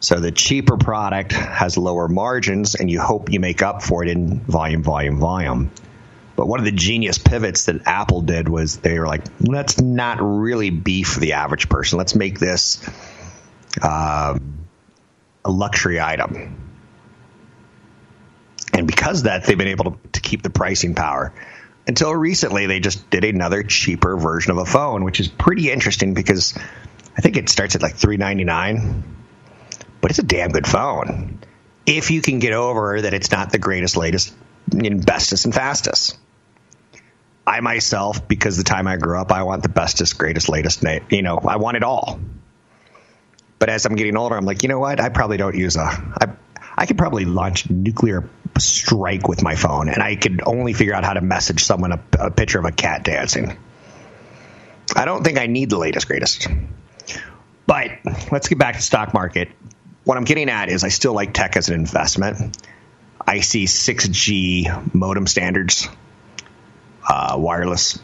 So 0.00 0.18
the 0.18 0.32
cheaper 0.32 0.76
product 0.76 1.32
has 1.32 1.76
lower 1.76 2.08
margins, 2.08 2.74
and 2.74 2.90
you 2.90 3.00
hope 3.00 3.30
you 3.30 3.38
make 3.38 3.62
up 3.62 3.82
for 3.82 4.02
it 4.02 4.08
in 4.08 4.40
volume, 4.40 4.82
volume, 4.82 5.18
volume. 5.18 5.70
But 6.34 6.48
one 6.48 6.58
of 6.58 6.64
the 6.64 6.72
genius 6.72 7.18
pivots 7.18 7.66
that 7.66 7.86
Apple 7.86 8.22
did 8.22 8.48
was 8.48 8.78
they 8.78 8.98
were 8.98 9.06
like, 9.06 9.22
let's 9.40 9.80
not 9.80 10.18
really 10.20 10.70
be 10.70 11.04
for 11.04 11.20
the 11.20 11.34
average 11.34 11.68
person. 11.68 11.98
Let's 11.98 12.16
make 12.16 12.40
this 12.40 12.82
uh, 13.80 14.38
a 15.44 15.50
luxury 15.50 16.00
item. 16.00 16.56
And 18.72 18.86
because 18.86 19.24
that, 19.24 19.44
they've 19.44 19.58
been 19.58 19.68
able 19.68 19.92
to, 19.92 19.98
to 20.14 20.20
keep 20.20 20.42
the 20.42 20.50
pricing 20.50 20.94
power 20.94 21.32
until 21.86 22.14
recently 22.14 22.66
they 22.66 22.80
just 22.80 23.10
did 23.10 23.24
another 23.24 23.62
cheaper 23.62 24.16
version 24.16 24.52
of 24.52 24.58
a 24.58 24.64
phone, 24.64 25.04
which 25.04 25.20
is 25.20 25.28
pretty 25.28 25.70
interesting 25.70 26.14
because 26.14 26.56
I 27.16 27.20
think 27.20 27.36
it 27.36 27.48
starts 27.48 27.74
at 27.74 27.82
like 27.82 27.96
three 27.96 28.16
ninety 28.16 28.44
nine, 28.44 29.04
but 30.00 30.10
it's 30.10 30.18
a 30.18 30.24
damn 30.24 30.50
good 30.50 30.66
phone. 30.66 31.40
If 31.84 32.10
you 32.10 32.22
can 32.22 32.38
get 32.38 32.52
over 32.52 33.00
that, 33.00 33.12
it's 33.12 33.32
not 33.32 33.50
the 33.50 33.58
greatest, 33.58 33.96
latest, 33.96 34.32
and 34.70 35.04
bestest, 35.04 35.44
and 35.44 35.54
fastest. 35.54 36.16
I 37.44 37.60
myself, 37.60 38.28
because 38.28 38.56
the 38.56 38.62
time 38.62 38.86
I 38.86 38.96
grew 38.96 39.20
up, 39.20 39.32
I 39.32 39.42
want 39.42 39.64
the 39.64 39.68
bestest, 39.68 40.16
greatest, 40.16 40.48
latest. 40.48 40.84
You 41.10 41.22
know, 41.22 41.38
I 41.38 41.56
want 41.56 41.76
it 41.76 41.82
all. 41.82 42.20
But 43.58 43.68
as 43.68 43.84
I'm 43.84 43.96
getting 43.96 44.16
older, 44.16 44.36
I'm 44.36 44.44
like, 44.44 44.62
you 44.62 44.68
know 44.68 44.78
what? 44.78 45.00
I 45.00 45.08
probably 45.08 45.38
don't 45.38 45.56
use 45.56 45.76
a. 45.76 45.82
I, 45.82 46.28
I 46.76 46.86
could 46.86 46.98
probably 46.98 47.24
launch 47.24 47.68
nuclear 47.68 48.28
strike 48.58 49.28
with 49.28 49.42
my 49.42 49.56
phone, 49.56 49.88
and 49.88 50.02
I 50.02 50.16
could 50.16 50.42
only 50.44 50.72
figure 50.72 50.94
out 50.94 51.04
how 51.04 51.14
to 51.14 51.20
message 51.20 51.64
someone 51.64 51.92
a, 51.92 52.00
a 52.18 52.30
picture 52.30 52.58
of 52.58 52.64
a 52.64 52.72
cat 52.72 53.04
dancing. 53.04 53.56
I 54.94 55.04
don't 55.04 55.24
think 55.24 55.38
I 55.38 55.46
need 55.46 55.70
the 55.70 55.78
latest, 55.78 56.06
greatest. 56.06 56.48
But 57.66 57.90
let's 58.30 58.48
get 58.48 58.58
back 58.58 58.76
to 58.76 58.82
stock 58.82 59.14
market. 59.14 59.48
What 60.04 60.16
I'm 60.16 60.24
getting 60.24 60.50
at 60.50 60.68
is 60.68 60.84
I 60.84 60.88
still 60.88 61.14
like 61.14 61.32
tech 61.32 61.56
as 61.56 61.68
an 61.68 61.74
investment. 61.74 62.56
I 63.24 63.40
see 63.40 63.64
6G 63.64 64.94
modem 64.94 65.26
standards, 65.26 65.88
uh, 67.08 67.36
wireless 67.38 67.98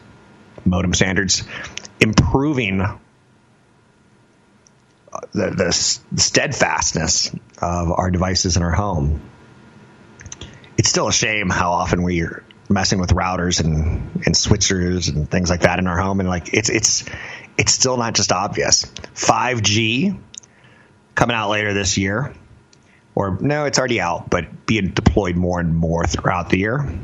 modem 0.65 0.93
standards, 0.93 1.43
improving 1.99 2.77
the, 5.33 5.49
the 5.51 5.71
steadfastness 6.21 7.33
of 7.61 7.91
our 7.91 8.11
devices 8.11 8.57
in 8.57 8.63
our 8.63 8.71
home. 8.71 9.28
It's 10.79 10.87
still 10.87 11.09
a 11.09 11.11
shame 11.11 11.49
how 11.49 11.73
often 11.73 12.03
we're 12.03 12.41
messing 12.69 12.99
with 12.99 13.09
routers 13.09 13.59
and, 13.61 14.23
and 14.25 14.33
switchers 14.33 15.13
and 15.13 15.29
things 15.29 15.49
like 15.49 15.61
that 15.61 15.77
in 15.77 15.87
our 15.87 15.99
home, 15.99 16.21
and 16.21 16.29
like 16.29 16.53
it's 16.53 16.69
it's 16.69 17.03
it's 17.57 17.73
still 17.73 17.97
not 17.97 18.13
just 18.13 18.31
obvious. 18.31 18.85
5G 18.85 20.17
coming 21.15 21.35
out 21.35 21.49
later 21.49 21.73
this 21.73 21.97
year, 21.97 22.33
or 23.13 23.37
no, 23.41 23.65
it's 23.65 23.77
already 23.77 23.99
out, 23.99 24.29
but 24.29 24.65
being 24.65 24.91
deployed 24.91 25.35
more 25.35 25.59
and 25.59 25.75
more 25.75 26.05
throughout 26.05 26.49
the 26.49 26.59
year. 26.59 26.97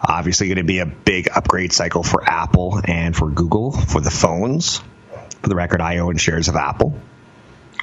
Obviously, 0.00 0.46
going 0.46 0.58
to 0.58 0.62
be 0.62 0.78
a 0.78 0.86
big 0.86 1.28
upgrade 1.34 1.72
cycle 1.72 2.04
for 2.04 2.22
Apple 2.22 2.80
and 2.84 3.16
for 3.16 3.28
Google 3.28 3.72
for 3.72 4.00
the 4.00 4.12
phones. 4.12 4.80
For 5.42 5.48
the 5.48 5.56
record, 5.56 5.80
I 5.80 5.98
own 5.98 6.18
shares 6.18 6.46
of 6.46 6.54
Apple. 6.54 6.94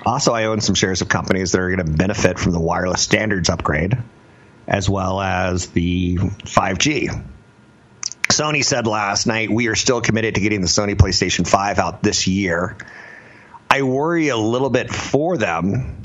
Also, 0.06 0.32
I 0.32 0.46
own 0.46 0.62
some 0.62 0.75
shares 0.75 1.01
of 1.01 1.10
companies 1.10 1.51
that 1.51 1.60
are 1.60 1.75
going 1.75 1.86
to 1.86 1.91
benefit 1.91 2.39
from 2.39 2.53
the 2.53 2.62
wireless 2.62 3.01
standards 3.01 3.50
upgrade, 3.50 3.98
as 4.67 4.89
well 4.89 5.21
as 5.21 5.67
the 5.67 6.17
5G. 6.17 7.24
Sony 8.29 8.63
said 8.63 8.86
last 8.86 9.25
night, 9.25 9.50
we 9.50 9.67
are 9.67 9.75
still 9.75 10.01
committed 10.01 10.36
to 10.36 10.41
getting 10.41 10.62
the 10.62 10.67
Sony 10.67 10.95
PlayStation 10.95 11.47
5 11.47 11.79
out 11.79 12.03
this 12.03 12.27
year. 12.27 12.77
I 13.69 13.81
worry 13.83 14.27
a 14.29 14.38
little 14.38 14.69
bit 14.69 14.89
for 14.89 15.38
them 15.38 16.01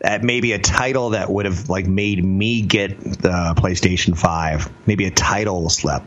that 0.00 0.22
maybe 0.22 0.52
a 0.52 0.58
title 0.58 1.10
that 1.10 1.30
would 1.30 1.44
have 1.44 1.68
like 1.68 1.86
made 1.86 2.24
me 2.24 2.62
get 2.62 2.98
the 3.00 3.54
PlayStation 3.56 4.16
5, 4.16 4.86
maybe 4.86 5.06
a 5.06 5.10
title 5.10 5.68
slip. 5.68 6.02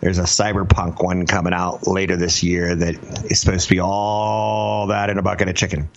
There's 0.00 0.18
a 0.18 0.24
cyberpunk 0.24 1.02
one 1.02 1.26
coming 1.26 1.54
out 1.54 1.86
later 1.86 2.16
this 2.16 2.42
year 2.42 2.74
that 2.74 3.30
is 3.30 3.40
supposed 3.40 3.68
to 3.68 3.74
be 3.74 3.80
all 3.80 4.88
that 4.88 5.08
in 5.08 5.18
a 5.18 5.22
bucket 5.22 5.48
of 5.48 5.54
chicken. 5.54 5.88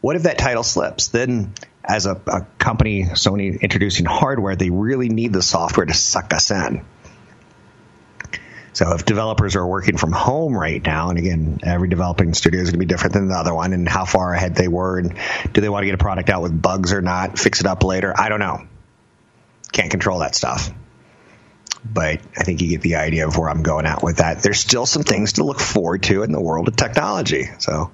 What 0.00 0.16
if 0.16 0.24
that 0.24 0.38
title 0.38 0.62
slips? 0.62 1.08
Then, 1.08 1.52
as 1.88 2.04
a, 2.04 2.20
a 2.26 2.46
company, 2.58 3.04
Sony 3.04 3.60
introducing 3.60 4.04
hardware, 4.04 4.54
they 4.54 4.70
really 4.70 5.08
need 5.08 5.32
the 5.32 5.42
software 5.42 5.86
to 5.86 5.94
suck 5.94 6.34
us 6.34 6.50
in. 6.50 6.84
So 8.74 8.92
if 8.92 9.04
developers 9.04 9.56
are 9.56 9.66
working 9.66 9.96
from 9.96 10.12
home 10.12 10.56
right 10.56 10.84
now, 10.84 11.08
and 11.08 11.18
again, 11.18 11.58
every 11.64 11.88
developing 11.88 12.34
studio 12.34 12.60
is 12.60 12.68
going 12.68 12.78
to 12.78 12.78
be 12.78 12.86
different 12.86 13.14
than 13.14 13.28
the 13.28 13.34
other 13.34 13.54
one, 13.54 13.72
and 13.72 13.88
how 13.88 14.04
far 14.04 14.34
ahead 14.34 14.54
they 14.54 14.68
were, 14.68 14.98
and 14.98 15.18
do 15.52 15.60
they 15.60 15.68
want 15.68 15.82
to 15.82 15.86
get 15.86 15.94
a 15.94 15.98
product 15.98 16.28
out 16.28 16.42
with 16.42 16.62
bugs 16.62 16.92
or 16.92 17.00
not, 17.00 17.38
fix 17.38 17.60
it 17.60 17.66
up 17.66 17.82
later? 17.82 18.12
I 18.16 18.28
don't 18.28 18.38
know. 18.38 18.68
Can't 19.72 19.90
control 19.90 20.20
that 20.20 20.36
stuff. 20.36 20.70
But 21.84 22.20
I 22.36 22.44
think 22.44 22.60
you 22.60 22.68
get 22.68 22.82
the 22.82 22.96
idea 22.96 23.26
of 23.26 23.36
where 23.36 23.48
I'm 23.48 23.62
going 23.62 23.86
at 23.86 24.02
with 24.02 24.18
that. 24.18 24.42
There's 24.42 24.60
still 24.60 24.86
some 24.86 25.02
things 25.02 25.34
to 25.34 25.44
look 25.44 25.58
forward 25.58 26.02
to 26.04 26.22
in 26.22 26.32
the 26.32 26.40
world 26.40 26.68
of 26.68 26.76
technology. 26.76 27.48
So 27.58 27.90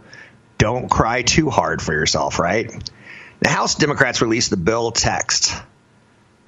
don't 0.58 0.90
cry 0.90 1.22
too 1.22 1.48
hard 1.48 1.80
for 1.80 1.92
yourself, 1.92 2.38
right? 2.38 2.70
The 3.40 3.48
House 3.48 3.74
Democrats 3.74 4.22
released 4.22 4.50
the 4.50 4.56
bill 4.56 4.90
text 4.92 5.54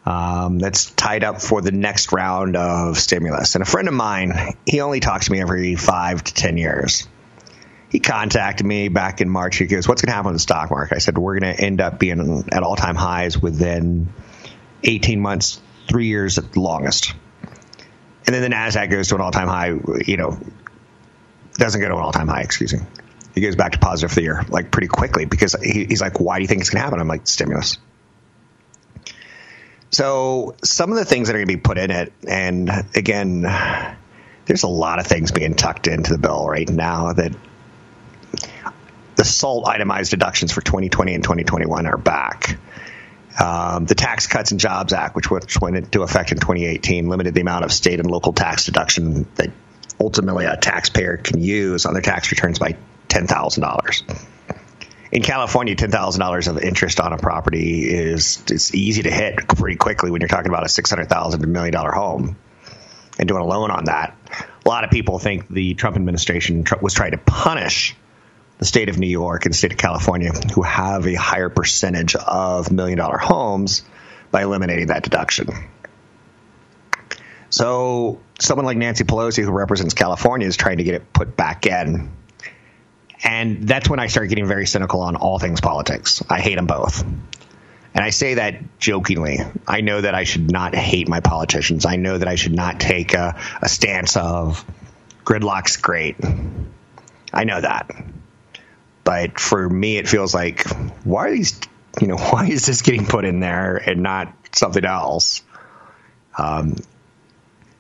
um, 0.06 0.58
that's 0.58 0.90
tied 0.92 1.24
up 1.24 1.42
for 1.42 1.60
the 1.60 1.72
next 1.72 2.12
round 2.12 2.56
of 2.56 2.96
stimulus. 2.96 3.54
And 3.56 3.62
a 3.62 3.66
friend 3.66 3.88
of 3.88 3.94
mine, 3.94 4.56
he 4.64 4.80
only 4.80 5.00
talks 5.00 5.26
to 5.26 5.32
me 5.32 5.40
every 5.40 5.74
five 5.74 6.22
to 6.22 6.32
10 6.32 6.56
years. 6.56 7.08
He 7.90 8.00
contacted 8.00 8.66
me 8.66 8.88
back 8.88 9.20
in 9.20 9.28
March. 9.28 9.56
He 9.56 9.66
goes, 9.66 9.88
What's 9.88 10.02
going 10.02 10.10
to 10.10 10.14
happen 10.14 10.32
with 10.32 10.36
the 10.36 10.42
stock 10.42 10.70
market? 10.70 10.94
I 10.94 10.98
said, 10.98 11.18
We're 11.18 11.38
going 11.38 11.54
to 11.54 11.62
end 11.62 11.80
up 11.80 11.98
being 11.98 12.44
at 12.52 12.62
all 12.62 12.76
time 12.76 12.94
highs 12.96 13.40
within 13.40 14.12
18 14.82 15.20
months, 15.20 15.60
three 15.88 16.06
years 16.06 16.38
at 16.38 16.52
the 16.52 16.60
longest. 16.60 17.14
And 18.26 18.34
then 18.34 18.42
the 18.42 18.54
NASDAQ 18.54 18.90
goes 18.90 19.08
to 19.08 19.14
an 19.16 19.20
all 19.20 19.30
time 19.30 19.48
high, 19.48 19.74
you 20.04 20.16
know, 20.16 20.38
doesn't 21.54 21.80
go 21.80 21.88
to 21.88 21.94
an 21.94 22.00
all 22.00 22.12
time 22.12 22.28
high, 22.28 22.42
excuse 22.42 22.74
me. 22.74 22.80
He 23.36 23.42
goes 23.42 23.54
back 23.54 23.72
to 23.72 23.78
positive 23.78 24.10
for 24.10 24.16
the 24.16 24.22
year, 24.22 24.44
like 24.48 24.70
pretty 24.70 24.88
quickly 24.88 25.26
because 25.26 25.54
he, 25.62 25.84
he's 25.84 26.00
like, 26.00 26.18
Why 26.18 26.38
do 26.38 26.42
you 26.42 26.48
think 26.48 26.62
it's 26.62 26.70
going 26.70 26.80
to 26.80 26.84
happen? 26.84 26.98
I'm 26.98 27.06
like, 27.06 27.28
Stimulus. 27.28 27.78
So 29.90 30.56
some 30.64 30.90
of 30.90 30.98
the 30.98 31.04
things 31.04 31.28
that 31.28 31.36
are 31.36 31.38
going 31.38 31.48
to 31.48 31.54
be 31.54 31.60
put 31.60 31.78
in 31.78 31.90
it, 31.90 32.12
and 32.26 32.70
again, 32.94 33.42
there's 34.46 34.62
a 34.62 34.68
lot 34.68 34.98
of 34.98 35.06
things 35.06 35.32
being 35.32 35.54
tucked 35.54 35.86
into 35.86 36.14
the 36.14 36.18
bill 36.18 36.48
right 36.48 36.68
now 36.68 37.12
that 37.12 37.32
the 39.16 39.24
SALT 39.24 39.68
itemized 39.68 40.10
deductions 40.10 40.50
for 40.50 40.62
2020 40.62 41.14
and 41.14 41.22
2021 41.22 41.86
are 41.86 41.98
back. 41.98 42.58
Um, 43.38 43.84
the 43.84 43.94
Tax 43.94 44.26
Cuts 44.26 44.50
and 44.50 44.58
Jobs 44.58 44.94
Act, 44.94 45.14
which 45.14 45.30
went 45.30 45.76
into 45.76 46.02
effect 46.02 46.32
in 46.32 46.38
2018, 46.38 47.06
limited 47.06 47.34
the 47.34 47.42
amount 47.42 47.66
of 47.66 47.72
state 47.72 48.00
and 48.00 48.10
local 48.10 48.32
tax 48.32 48.64
deduction 48.64 49.26
that 49.34 49.50
ultimately 50.00 50.46
a 50.46 50.56
taxpayer 50.56 51.18
can 51.18 51.38
use 51.38 51.84
on 51.84 51.92
their 51.92 52.02
tax 52.02 52.30
returns 52.30 52.58
by 52.58 52.76
$10,000 53.08 54.26
in 55.12 55.22
California, 55.22 55.75
ten 55.75 55.90
thousand 55.90 56.20
dollars 56.20 56.48
of 56.48 56.58
interest 56.58 57.00
on 57.00 57.12
a 57.12 57.16
property 57.16 57.88
is 57.88 58.42
it's 58.50 58.75
easy 58.75 59.02
to 59.02 59.10
hit 59.10 59.48
pretty 59.48 59.76
quickly 59.76 60.10
when 60.10 60.20
you're 60.20 60.28
talking 60.28 60.50
about 60.50 60.66
a 60.66 60.68
six 60.68 60.90
hundred 60.90 61.08
thousand 61.08 61.40
to 61.40 61.46
million 61.46 61.72
dollar 61.72 61.92
home 61.92 62.36
and 63.18 63.28
doing 63.28 63.40
a 63.40 63.46
loan 63.46 63.70
on 63.70 63.84
that. 63.84 64.16
A 64.64 64.68
lot 64.68 64.84
of 64.84 64.90
people 64.90 65.18
think 65.18 65.48
the 65.48 65.75
Trump 65.75 65.96
administration 65.96 66.64
was 66.82 66.92
trying 66.92 67.12
to 67.12 67.18
punish 67.18 67.96
the 68.58 68.64
state 68.64 68.88
of 68.88 68.98
New 68.98 69.08
York 69.08 69.46
and 69.46 69.54
the 69.54 69.56
state 69.56 69.72
of 69.72 69.78
California, 69.78 70.32
who 70.54 70.62
have 70.62 71.06
a 71.06 71.14
higher 71.14 71.48
percentage 71.48 72.14
of 72.16 72.72
million 72.72 72.98
dollar 72.98 73.18
homes, 73.18 73.84
by 74.30 74.42
eliminating 74.42 74.88
that 74.88 75.02
deduction. 75.02 75.48
So, 77.48 78.20
someone 78.40 78.66
like 78.66 78.76
Nancy 78.76 79.04
Pelosi, 79.04 79.44
who 79.44 79.52
represents 79.52 79.94
California, 79.94 80.48
is 80.48 80.56
trying 80.56 80.78
to 80.78 80.84
get 80.84 80.94
it 80.94 81.12
put 81.12 81.36
back 81.36 81.66
in 81.66 82.10
and 83.23 83.66
that's 83.66 83.88
when 83.88 83.99
I 83.99 84.08
start 84.08 84.28
getting 84.28 84.46
very 84.46 84.66
cynical 84.66 85.00
on 85.00 85.16
all 85.16 85.38
things 85.38 85.61
politics. 85.61 86.23
I 86.28 86.40
hate 86.40 86.56
them 86.56 86.66
both. 86.66 87.02
And 87.02 88.04
I 88.04 88.11
say 88.11 88.35
that 88.35 88.78
jokingly. 88.78 89.38
I 89.67 89.80
know 89.80 90.02
that 90.02 90.14
I 90.14 90.25
should 90.25 90.50
not 90.50 90.75
hate 90.75 91.08
my 91.08 91.21
politicians. 91.21 91.86
I 91.86 91.97
know 91.97 92.19
that 92.19 92.28
I 92.28 92.34
should 92.34 92.54
not 92.54 92.78
take 92.78 93.14
a, 93.14 93.40
a 93.62 93.71
stance 93.71 94.19
of 94.19 94.64
gridlock's 95.25 95.78
great. 95.78 96.17
I 97.32 97.45
know 97.45 97.58
that. 97.58 97.90
But 99.02 99.40
for 99.40 99.67
me, 99.67 99.97
it 99.97 100.08
feels 100.08 100.34
like, 100.34 100.67
why 101.04 101.28
are 101.28 101.30
these, 101.30 101.58
you 102.00 102.08
know, 102.08 102.17
why 102.30 102.49
is 102.49 102.67
this 102.67 102.82
getting 102.82 103.06
put 103.06 103.25
in 103.25 103.40
there 103.40 103.76
and 103.76 104.02
not 104.02 104.30
something 104.52 104.84
else? 104.84 105.43
Um, 106.36 106.76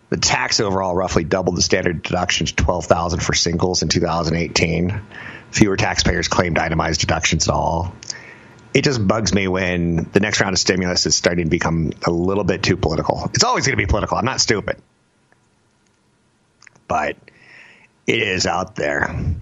the 0.08 0.16
tax 0.16 0.60
overall 0.60 0.94
roughly 0.94 1.24
doubled 1.24 1.56
the 1.56 1.62
standard 1.62 2.02
deduction 2.02 2.46
to 2.46 2.54
12,000 2.54 3.20
for 3.20 3.34
singles 3.34 3.82
in 3.82 3.88
2018. 3.88 5.02
Fewer 5.56 5.78
taxpayers 5.78 6.28
claimed 6.28 6.58
itemized 6.58 7.00
deductions 7.00 7.48
at 7.48 7.54
all. 7.54 7.94
It 8.74 8.84
just 8.84 9.08
bugs 9.08 9.32
me 9.32 9.48
when 9.48 10.10
the 10.12 10.20
next 10.20 10.38
round 10.42 10.52
of 10.52 10.58
stimulus 10.58 11.06
is 11.06 11.16
starting 11.16 11.46
to 11.46 11.50
become 11.50 11.92
a 12.06 12.10
little 12.10 12.44
bit 12.44 12.62
too 12.62 12.76
political. 12.76 13.30
It's 13.32 13.42
always 13.42 13.66
going 13.66 13.72
to 13.72 13.82
be 13.82 13.86
political. 13.86 14.18
I'm 14.18 14.26
not 14.26 14.42
stupid. 14.42 14.82
But 16.86 17.16
it 18.06 18.18
is 18.18 18.44
out 18.44 18.76
there. 18.76 19.34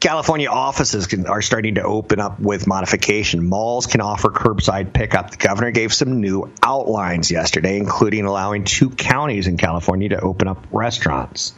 California 0.00 0.48
offices 0.50 1.06
can, 1.06 1.28
are 1.28 1.40
starting 1.40 1.76
to 1.76 1.84
open 1.84 2.18
up 2.18 2.40
with 2.40 2.66
modification. 2.66 3.46
Malls 3.48 3.86
can 3.86 4.00
offer 4.00 4.30
curbside 4.30 4.92
pickup. 4.92 5.30
The 5.30 5.36
governor 5.36 5.70
gave 5.70 5.94
some 5.94 6.20
new 6.20 6.52
outlines 6.64 7.30
yesterday, 7.30 7.76
including 7.78 8.24
allowing 8.24 8.64
two 8.64 8.90
counties 8.90 9.46
in 9.46 9.56
California 9.56 10.08
to 10.08 10.20
open 10.20 10.48
up 10.48 10.66
restaurants. 10.72 11.54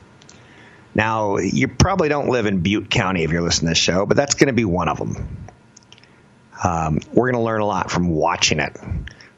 Now, 0.96 1.36
you 1.36 1.68
probably 1.68 2.08
don't 2.08 2.28
live 2.28 2.46
in 2.46 2.62
Butte 2.62 2.90
County 2.90 3.22
if 3.22 3.30
you're 3.30 3.42
listening 3.42 3.68
to 3.68 3.70
this 3.72 3.78
show, 3.78 4.06
but 4.06 4.16
that's 4.16 4.34
going 4.34 4.48
to 4.48 4.54
be 4.54 4.64
one 4.64 4.88
of 4.88 4.98
them. 4.98 5.46
Um, 6.64 7.00
we're 7.12 7.30
going 7.30 7.40
to 7.40 7.44
learn 7.44 7.60
a 7.60 7.66
lot 7.66 7.90
from 7.90 8.08
watching 8.08 8.60
it. 8.60 8.74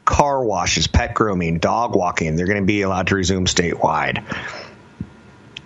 Car 0.05 0.43
washes, 0.43 0.87
pet 0.87 1.13
grooming, 1.13 1.59
dog 1.59 1.95
walking, 1.95 2.35
they're 2.35 2.47
going 2.47 2.61
to 2.61 2.65
be 2.65 2.81
allowed 2.81 3.07
to 3.07 3.15
resume 3.15 3.45
statewide 3.45 4.25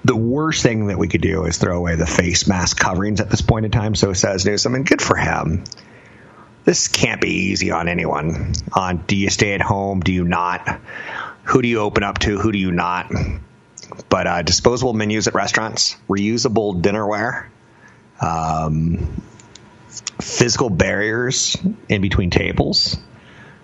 the 0.06 0.16
worst 0.16 0.64
thing 0.64 0.88
that 0.88 0.98
we 0.98 1.08
could 1.08 1.22
do 1.22 1.46
is 1.46 1.58
throw 1.58 1.78
away 1.78 1.96
the 1.96 2.06
face 2.06 2.48
mask 2.48 2.78
coverings 2.78 3.22
at 3.22 3.30
this 3.30 3.42
point 3.42 3.66
in 3.66 3.72
time. 3.72 3.96
So 3.96 4.14
says 4.14 4.46
Newsom, 4.46 4.76
and 4.76 4.86
good 4.86 5.02
for 5.02 5.16
him. 5.16 5.64
This 6.66 6.88
can't 6.88 7.22
be 7.22 7.30
easy 7.30 7.72
on 7.72 7.88
anyone. 7.88 8.54
On 8.74 8.98
do 8.98 9.16
you 9.16 9.30
stay 9.30 9.54
at 9.54 9.62
home? 9.62 10.02
Do 10.02 10.14
you 10.14 10.24
not? 10.24 10.80
Who 11.44 11.62
do 11.62 11.68
you 11.68 11.80
open 11.80 12.04
up 12.04 12.20
to? 12.20 12.38
Who 12.40 12.52
do 12.52 12.58
you 12.58 12.72
not? 12.72 13.12
But 14.10 14.28
uh, 14.28 14.42
disposable 14.42 14.94
menus 14.94 15.28
at 15.28 15.34
restaurants, 15.34 15.98
reusable 16.10 16.82
dinnerware, 16.82 17.48
um, 18.22 19.22
physical 20.22 20.70
barriers 20.70 21.58
in 21.90 22.02
between 22.02 22.30
tables. 22.30 22.98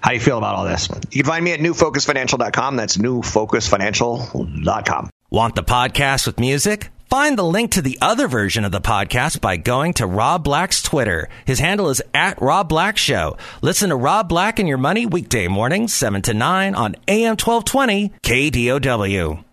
How 0.01 0.11
do 0.11 0.15
you 0.15 0.21
feel 0.21 0.37
about 0.37 0.55
all 0.55 0.63
this? 0.65 0.87
You 1.11 1.23
can 1.23 1.29
find 1.29 1.43
me 1.43 1.51
at 1.51 1.59
newfocusfinancial.com. 1.59 2.77
That's 2.77 2.95
newfocusfinancial.com. 2.97 5.09
Want 5.29 5.55
the 5.55 5.63
podcast 5.63 6.25
with 6.25 6.39
music? 6.39 6.89
Find 7.09 7.37
the 7.37 7.43
link 7.43 7.71
to 7.71 7.81
the 7.81 7.97
other 8.01 8.27
version 8.27 8.65
of 8.65 8.71
the 8.71 8.81
podcast 8.81 9.41
by 9.41 9.57
going 9.57 9.93
to 9.93 10.05
Rob 10.05 10.43
Black's 10.43 10.83
Twitter. 10.83 11.27
His 11.43 11.57
handle 11.57 11.89
is 11.89 12.03
at 12.13 12.39
Rob 12.39 12.69
Black 12.69 12.97
Show. 12.97 13.35
Listen 13.63 13.89
to 13.89 13.95
Rob 13.95 14.29
Black 14.29 14.59
and 14.59 14.69
Your 14.69 14.77
Money 14.77 15.07
weekday 15.07 15.47
mornings, 15.47 15.91
7 15.93 16.21
to 16.21 16.35
9 16.35 16.75
on 16.75 16.95
AM 17.07 17.35
1220 17.35 18.13
KDOW. 18.21 19.43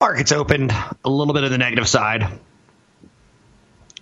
Markets 0.00 0.30
opened 0.32 0.72
a 1.04 1.08
little 1.08 1.32
bit 1.32 1.44
of 1.44 1.50
the 1.50 1.58
negative 1.58 1.88
side. 1.88 2.38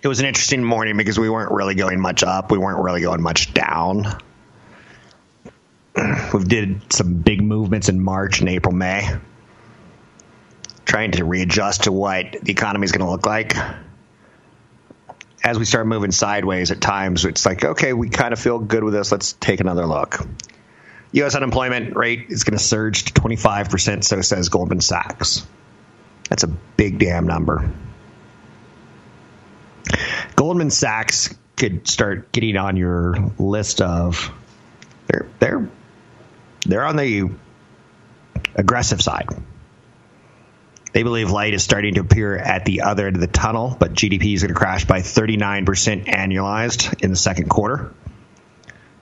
It 0.01 0.07
was 0.07 0.19
an 0.19 0.25
interesting 0.25 0.63
morning 0.63 0.97
because 0.97 1.17
we 1.17 1.29
weren't 1.29 1.51
really 1.51 1.75
going 1.75 2.01
much 2.01 2.21
up. 2.21 2.51
We 2.51 2.57
weren't 2.57 2.83
really 2.83 3.01
going 3.01 3.21
much 3.21 3.53
down. 3.53 4.05
We 6.33 6.43
did 6.43 6.91
some 6.91 7.21
big 7.21 7.41
movements 7.41 7.87
in 7.87 8.01
March 8.01 8.41
and 8.41 8.49
April, 8.49 8.75
May 8.75 9.09
trying 10.85 11.11
to 11.11 11.25
readjust 11.25 11.85
to 11.85 11.91
what 11.91 12.37
the 12.41 12.51
economy 12.51 12.85
is 12.85 12.91
going 12.91 13.05
to 13.05 13.11
look 13.11 13.25
like. 13.25 13.55
As 15.43 15.59
we 15.59 15.65
start 15.65 15.87
moving 15.87 16.11
sideways 16.11 16.71
at 16.71 16.81
times, 16.81 17.25
it's 17.25 17.45
like, 17.45 17.63
okay, 17.63 17.93
we 17.93 18.09
kind 18.09 18.33
of 18.33 18.39
feel 18.39 18.59
good 18.59 18.83
with 18.83 18.93
this. 18.93 19.11
Let's 19.11 19.33
take 19.33 19.59
another 19.59 19.85
look. 19.85 20.19
U.S. 21.11 21.35
unemployment 21.35 21.95
rate 21.95 22.27
is 22.29 22.43
going 22.43 22.57
to 22.57 22.63
surge 22.63 23.05
to 23.05 23.13
25%, 23.13 24.03
so 24.03 24.21
says 24.21 24.49
Goldman 24.49 24.81
Sachs. 24.81 25.45
That's 26.29 26.43
a 26.43 26.47
big 26.47 26.99
damn 26.99 27.27
number. 27.27 27.71
Goldman 30.35 30.71
Sachs 30.71 31.33
could 31.55 31.87
start 31.87 32.31
getting 32.31 32.57
on 32.57 32.75
your 32.75 33.31
list 33.39 33.81
of 33.81 34.31
they're 35.07 35.27
they're 35.39 35.69
they're 36.65 36.83
on 36.83 36.95
the 36.95 37.29
aggressive 38.55 39.01
side. 39.01 39.27
They 40.91 41.03
believe 41.03 41.29
light 41.29 41.53
is 41.53 41.61
starting 41.61 41.95
to 41.95 42.01
appear 42.01 42.37
at 42.37 42.63
the 42.63 42.81
other 42.81 43.05
end 43.05 43.17
of 43.17 43.21
the 43.21 43.27
tunnel, 43.27 43.75
but 43.77 43.93
GDP 43.93 44.33
is 44.33 44.43
going 44.43 44.53
to 44.53 44.57
crash 44.57 44.85
by 44.85 45.01
39% 45.01 46.05
annualized 46.05 47.03
in 47.03 47.09
the 47.09 47.17
second 47.17 47.49
quarter. 47.49 47.93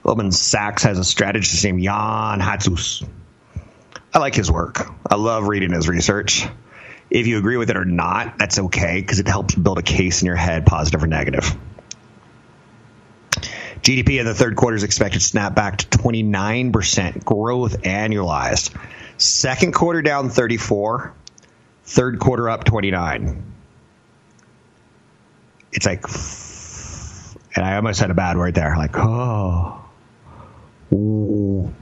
Goldman 0.01 0.31
Sachs 0.31 0.83
has 0.83 0.97
a 0.97 1.03
strategist 1.03 1.63
named 1.63 1.83
Jan 1.83 2.39
Hatzius. 2.39 3.07
I 4.11 4.19
like 4.19 4.33
his 4.33 4.51
work. 4.51 4.91
I 5.07 5.15
love 5.15 5.47
reading 5.47 5.71
his 5.71 5.87
research. 5.87 6.47
If 7.13 7.27
you 7.27 7.37
agree 7.37 7.57
with 7.57 7.69
it 7.69 7.77
or 7.77 7.85
not, 7.85 8.39
that's 8.39 8.57
okay 8.57 8.99
because 8.99 9.19
it 9.19 9.27
helps 9.27 9.53
build 9.53 9.77
a 9.77 9.83
case 9.83 10.23
in 10.23 10.25
your 10.25 10.35
head, 10.35 10.65
positive 10.65 11.03
or 11.03 11.07
negative. 11.07 11.55
GDP 13.83 14.19
in 14.19 14.25
the 14.25 14.33
third 14.33 14.55
quarter 14.55 14.75
is 14.75 14.83
expected 14.83 15.19
to 15.19 15.25
snap 15.25 15.53
back 15.53 15.77
to 15.77 15.97
29% 15.99 17.23
growth 17.23 17.83
annualized. 17.83 18.75
Second 19.17 19.73
quarter 19.73 20.01
down 20.01 20.29
34, 20.29 21.13
third 21.83 22.17
quarter 22.17 22.49
up 22.49 22.63
29. 22.63 23.43
It's 25.71 25.85
like, 25.85 26.07
and 27.55 27.63
I 27.63 27.75
almost 27.75 27.99
had 27.99 28.09
a 28.09 28.15
bad 28.15 28.37
word 28.37 28.55
there. 28.55 28.75
Like, 28.75 28.95
oh. 28.95 29.81
For 30.89 31.73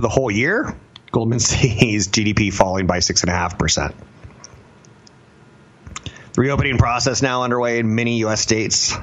the 0.00 0.08
whole 0.08 0.30
year, 0.30 0.74
Goldman 1.10 1.38
sees 1.40 2.08
GDP 2.08 2.52
falling 2.52 2.86
by 2.86 2.98
6.5%. 2.98 3.94
The 6.32 6.40
reopening 6.40 6.78
process 6.78 7.22
now 7.22 7.42
underway 7.42 7.78
in 7.78 7.94
many 7.94 8.18
U.S. 8.18 8.40
states 8.40 8.96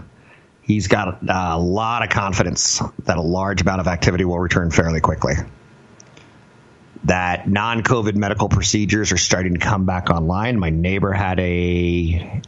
he's 0.68 0.88
got 0.88 1.24
a 1.28 1.58
lot 1.58 2.04
of 2.04 2.10
confidence 2.10 2.82
that 3.06 3.18
a 3.18 3.22
large 3.22 3.62
amount 3.62 3.80
of 3.80 3.88
activity 3.88 4.26
will 4.26 4.40
return 4.40 4.70
fairly 4.70 5.00
quickly. 5.00 5.34
That 7.06 7.48
non 7.48 7.84
COVID 7.84 8.16
medical 8.16 8.50
procedures 8.50 9.14
are 9.14 9.18
starting 9.18 9.54
to 9.54 9.60
come 9.60 9.86
back 9.86 10.10
online. 10.10 10.60
My 10.60 10.70
neighbor 10.70 11.14
had 11.14 11.40
a 11.40 12.42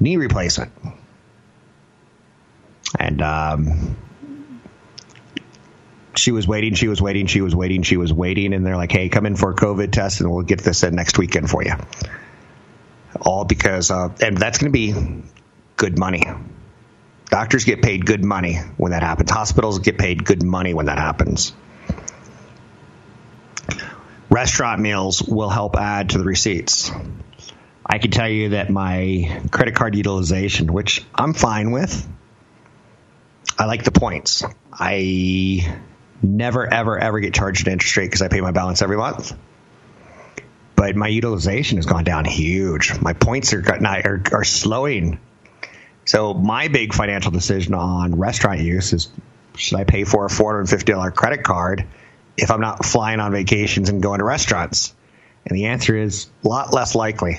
knee 0.00 0.16
replacement. 0.16 0.72
And 2.98 3.22
um, 3.22 3.96
she 6.14 6.32
was 6.32 6.46
waiting, 6.46 6.74
she 6.74 6.88
was 6.88 7.00
waiting, 7.00 7.26
she 7.26 7.40
was 7.40 7.54
waiting, 7.54 7.82
she 7.82 7.96
was 7.96 8.12
waiting. 8.12 8.52
And 8.54 8.64
they're 8.64 8.76
like, 8.76 8.92
hey, 8.92 9.08
come 9.08 9.26
in 9.26 9.36
for 9.36 9.50
a 9.50 9.54
COVID 9.54 9.92
test 9.92 10.20
and 10.20 10.30
we'll 10.30 10.42
get 10.42 10.60
this 10.60 10.82
in 10.82 10.94
next 10.94 11.18
weekend 11.18 11.50
for 11.50 11.64
you. 11.64 11.74
All 13.20 13.44
because, 13.44 13.90
uh, 13.90 14.08
and 14.20 14.36
that's 14.36 14.58
going 14.58 14.72
to 14.72 14.76
be 14.76 15.22
good 15.76 15.98
money 15.98 16.24
Doctors 17.32 17.64
get 17.64 17.80
paid 17.80 18.04
good 18.04 18.22
money 18.22 18.56
when 18.76 18.92
that 18.92 19.02
happens. 19.02 19.30
Hospitals 19.30 19.78
get 19.78 19.96
paid 19.96 20.22
good 20.22 20.42
money 20.42 20.74
when 20.74 20.84
that 20.84 20.98
happens. 20.98 21.54
Restaurant 24.28 24.82
meals 24.82 25.22
will 25.22 25.48
help 25.48 25.76
add 25.76 26.10
to 26.10 26.18
the 26.18 26.24
receipts. 26.24 26.90
I 27.86 27.96
can 27.96 28.10
tell 28.10 28.28
you 28.28 28.50
that 28.50 28.68
my 28.68 29.40
credit 29.50 29.74
card 29.74 29.94
utilization, 29.94 30.74
which 30.74 31.06
I'm 31.14 31.32
fine 31.32 31.70
with, 31.70 32.06
I 33.58 33.64
like 33.64 33.84
the 33.84 33.92
points. 33.92 34.44
I 34.70 35.74
never, 36.22 36.72
ever, 36.72 36.98
ever 36.98 37.20
get 37.20 37.34
charged 37.34 37.66
an 37.66 37.74
interest 37.74 37.96
rate 37.96 38.06
because 38.06 38.22
I 38.22 38.28
pay 38.28 38.40
my 38.40 38.52
balance 38.52 38.82
every 38.82 38.96
month. 38.96 39.36
But 40.76 40.96
my 40.96 41.08
utilization 41.08 41.76
has 41.76 41.86
gone 41.86 42.04
down 42.04 42.24
huge. 42.24 43.00
My 43.00 43.12
points 43.12 43.52
are, 43.52 43.64
are, 43.64 44.22
are 44.32 44.44
slowing 44.44 45.20
so 46.04 46.34
my 46.34 46.68
big 46.68 46.94
financial 46.94 47.30
decision 47.30 47.74
on 47.74 48.16
restaurant 48.16 48.60
use 48.60 48.92
is 48.92 49.08
should 49.56 49.78
I 49.78 49.84
pay 49.84 50.04
for 50.04 50.26
a 50.26 50.28
$450 50.28 51.14
credit 51.14 51.44
card 51.44 51.86
if 52.36 52.50
I'm 52.50 52.60
not 52.60 52.84
flying 52.84 53.20
on 53.20 53.32
vacations 53.32 53.88
and 53.88 54.02
going 54.02 54.18
to 54.18 54.24
restaurants? 54.24 54.94
And 55.46 55.56
the 55.56 55.66
answer 55.66 55.96
is 55.96 56.28
a 56.44 56.48
lot 56.48 56.72
less 56.72 56.94
likely. 56.94 57.38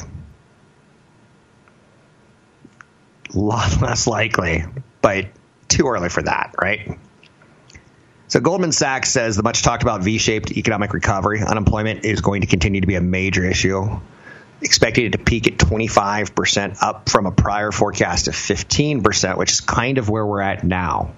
A 3.33 3.37
lot 3.37 3.81
less 3.81 4.07
likely, 4.07 4.63
but 5.01 5.27
too 5.67 5.87
early 5.87 6.09
for 6.09 6.21
that, 6.23 6.55
right? 6.61 6.99
So 8.33 8.39
Goldman 8.39 8.71
Sachs 8.71 9.11
says 9.11 9.35
the 9.35 9.43
much 9.43 9.61
talked 9.61 9.83
about 9.83 10.01
V-shaped 10.01 10.57
economic 10.57 10.95
recovery, 10.95 11.43
unemployment 11.43 12.03
is 12.03 12.21
going 12.21 12.41
to 12.41 12.47
continue 12.47 12.81
to 12.81 12.87
be 12.87 12.95
a 12.95 12.99
major 12.99 13.45
issue 13.45 13.99
expecting 14.59 15.05
it 15.05 15.11
to 15.11 15.19
peak 15.19 15.45
at 15.45 15.57
25%, 15.57 16.81
up 16.81 17.09
from 17.09 17.27
a 17.27 17.31
prior 17.31 17.71
forecast 17.71 18.27
of 18.27 18.33
15%, 18.33 19.37
which 19.37 19.51
is 19.51 19.61
kind 19.61 19.99
of 19.99 20.09
where 20.09 20.25
we're 20.25 20.41
at 20.41 20.63
now. 20.63 21.13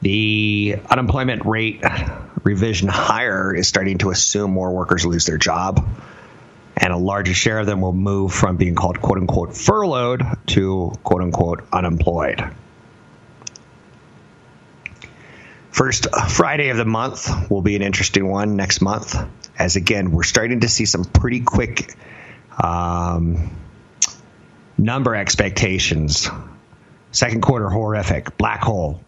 The 0.00 0.78
unemployment 0.88 1.44
rate 1.44 1.84
revision 2.42 2.88
higher 2.88 3.54
is 3.54 3.68
starting 3.68 3.98
to 3.98 4.08
assume 4.08 4.52
more 4.52 4.72
workers 4.72 5.04
lose 5.04 5.26
their 5.26 5.36
job, 5.36 5.86
and 6.78 6.94
a 6.94 6.96
larger 6.96 7.34
share 7.34 7.58
of 7.58 7.66
them 7.66 7.82
will 7.82 7.92
move 7.92 8.32
from 8.32 8.56
being 8.56 8.74
called 8.74 9.02
quote 9.02 9.18
unquote 9.18 9.54
furloughed 9.54 10.22
to 10.46 10.94
quote 11.02 11.20
unquote 11.20 11.62
unemployed. 11.74 12.54
First 15.70 16.08
Friday 16.28 16.68
of 16.70 16.76
the 16.76 16.84
month 16.84 17.50
will 17.50 17.62
be 17.62 17.76
an 17.76 17.82
interesting 17.82 18.28
one 18.28 18.56
next 18.56 18.80
month 18.80 19.16
as 19.60 19.76
again, 19.76 20.10
we're 20.10 20.22
starting 20.22 20.60
to 20.60 20.68
see 20.68 20.86
some 20.86 21.04
pretty 21.04 21.40
quick 21.40 21.94
um, 22.62 23.54
number 24.78 25.14
expectations. 25.14 26.30
Second 27.12 27.42
quarter, 27.42 27.68
horrific. 27.68 28.38
Black 28.38 28.62
hole. 28.62 29.02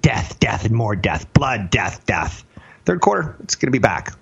Death, 0.00 0.38
death, 0.38 0.64
and 0.64 0.74
more 0.74 0.94
death. 0.94 1.32
Blood, 1.32 1.70
death, 1.70 2.06
death. 2.06 2.44
Third 2.84 3.00
quarter, 3.00 3.36
it's 3.40 3.56
going 3.56 3.66
to 3.66 3.72
be 3.72 3.80
back. 3.80 4.16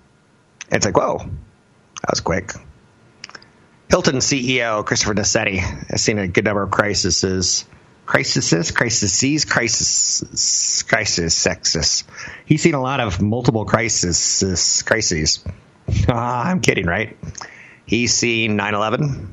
it's 0.71 0.85
like, 0.85 0.97
whoa, 0.97 1.19
that 1.19 2.09
was 2.09 2.21
quick. 2.21 2.53
Hilton 3.89 4.15
CEO 4.15 4.83
Christopher 4.83 5.13
Nassetta 5.13 5.59
has 5.59 6.01
seen 6.01 6.17
a 6.17 6.27
good 6.27 6.43
number 6.43 6.63
of 6.63 6.71
crises 6.71 7.65
crises, 8.07 8.71
crises, 8.71 9.45
crisis, 9.45 10.83
crisis, 10.83 11.35
sexes. 11.35 12.03
He's 12.45 12.63
seen 12.63 12.73
a 12.73 12.81
lot 12.81 13.01
of 13.01 13.21
multiple 13.21 13.65
crises, 13.65 14.81
crises. 14.85 15.43
Uh, 16.09 16.13
I'm 16.13 16.61
kidding, 16.61 16.85
right? 16.85 17.17
He's 17.85 18.13
seen 18.13 18.57
9/11. 18.57 19.27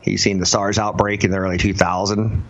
He's 0.00 0.22
seen 0.22 0.38
the 0.38 0.46
SARS 0.46 0.78
outbreak 0.78 1.24
in 1.24 1.30
the 1.30 1.38
early 1.38 1.58
2000. 1.58 2.42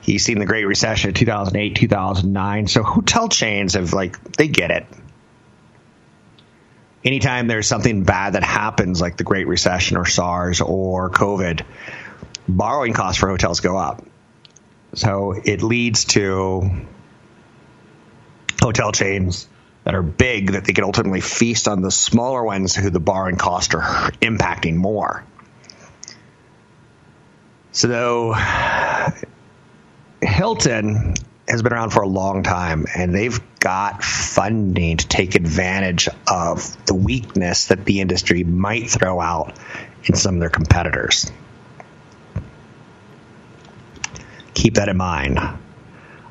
He's 0.00 0.24
seen 0.24 0.38
the 0.38 0.46
Great 0.46 0.64
Recession 0.66 1.10
of 1.10 1.16
2008, 1.16 1.74
2009. 1.74 2.68
So 2.68 2.82
hotel 2.82 3.28
chains 3.28 3.74
have 3.74 3.92
like 3.92 4.22
they 4.34 4.46
get 4.46 4.70
it. 4.70 4.86
Anytime 7.04 7.46
there's 7.46 7.66
something 7.66 8.04
bad 8.04 8.34
that 8.34 8.42
happens, 8.42 9.00
like 9.00 9.16
the 9.16 9.24
Great 9.24 9.48
Recession 9.48 9.96
or 9.96 10.04
SARS 10.04 10.60
or 10.60 11.10
COVID, 11.10 11.64
borrowing 12.48 12.92
costs 12.92 13.20
for 13.20 13.28
hotels 13.28 13.60
go 13.60 13.76
up. 13.76 14.04
So 14.96 15.32
it 15.32 15.62
leads 15.62 16.06
to 16.06 16.70
hotel 18.60 18.92
chains 18.92 19.46
that 19.84 19.94
are 19.94 20.02
big 20.02 20.52
that 20.52 20.64
they 20.64 20.72
can 20.72 20.84
ultimately 20.84 21.20
feast 21.20 21.68
on 21.68 21.82
the 21.82 21.90
smaller 21.90 22.42
ones 22.42 22.74
who 22.74 22.90
the 22.90 22.98
borrowing 22.98 23.36
costs 23.36 23.74
are 23.74 23.82
impacting 24.22 24.74
more. 24.74 25.22
So 27.72 27.88
though 27.88 28.34
Hilton 30.22 31.14
has 31.46 31.62
been 31.62 31.74
around 31.74 31.90
for 31.90 32.02
a 32.02 32.08
long 32.08 32.42
time 32.42 32.86
and 32.96 33.14
they've 33.14 33.38
got 33.60 34.02
funding 34.02 34.96
to 34.96 35.06
take 35.06 35.34
advantage 35.34 36.08
of 36.26 36.86
the 36.86 36.94
weakness 36.94 37.66
that 37.66 37.84
the 37.84 38.00
industry 38.00 38.44
might 38.44 38.88
throw 38.88 39.20
out 39.20 39.58
in 40.04 40.14
some 40.14 40.36
of 40.36 40.40
their 40.40 40.48
competitors. 40.48 41.30
Keep 44.56 44.74
that 44.74 44.88
in 44.88 44.96
mind. 44.96 45.38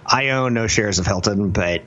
I 0.03 0.29
own 0.29 0.55
no 0.55 0.65
shares 0.65 0.97
of 0.97 1.05
Hilton, 1.05 1.51
but 1.51 1.83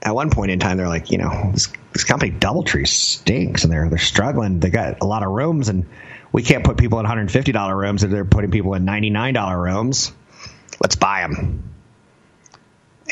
at 0.00 0.14
one 0.14 0.30
point 0.30 0.50
in 0.50 0.58
time, 0.58 0.78
they're 0.78 0.88
like, 0.88 1.10
you 1.10 1.18
know, 1.18 1.50
this, 1.52 1.68
this 1.92 2.04
company 2.04 2.32
DoubleTree 2.32 2.88
stinks, 2.88 3.64
and 3.64 3.72
they're 3.72 3.88
they're 3.88 3.98
struggling. 3.98 4.60
They 4.60 4.70
got 4.70 5.02
a 5.02 5.04
lot 5.04 5.22
of 5.22 5.30
rooms, 5.30 5.68
and 5.68 5.86
we 6.32 6.42
can't 6.42 6.64
put 6.64 6.78
people 6.78 6.98
in 7.00 7.04
hundred 7.04 7.30
fifty 7.30 7.52
dollar 7.52 7.76
rooms 7.76 8.02
if 8.02 8.10
they're 8.10 8.24
putting 8.24 8.50
people 8.50 8.72
in 8.74 8.86
ninety 8.86 9.10
nine 9.10 9.34
dollar 9.34 9.60
rooms. 9.60 10.10
Let's 10.80 10.96
buy 10.96 11.20
them, 11.20 11.70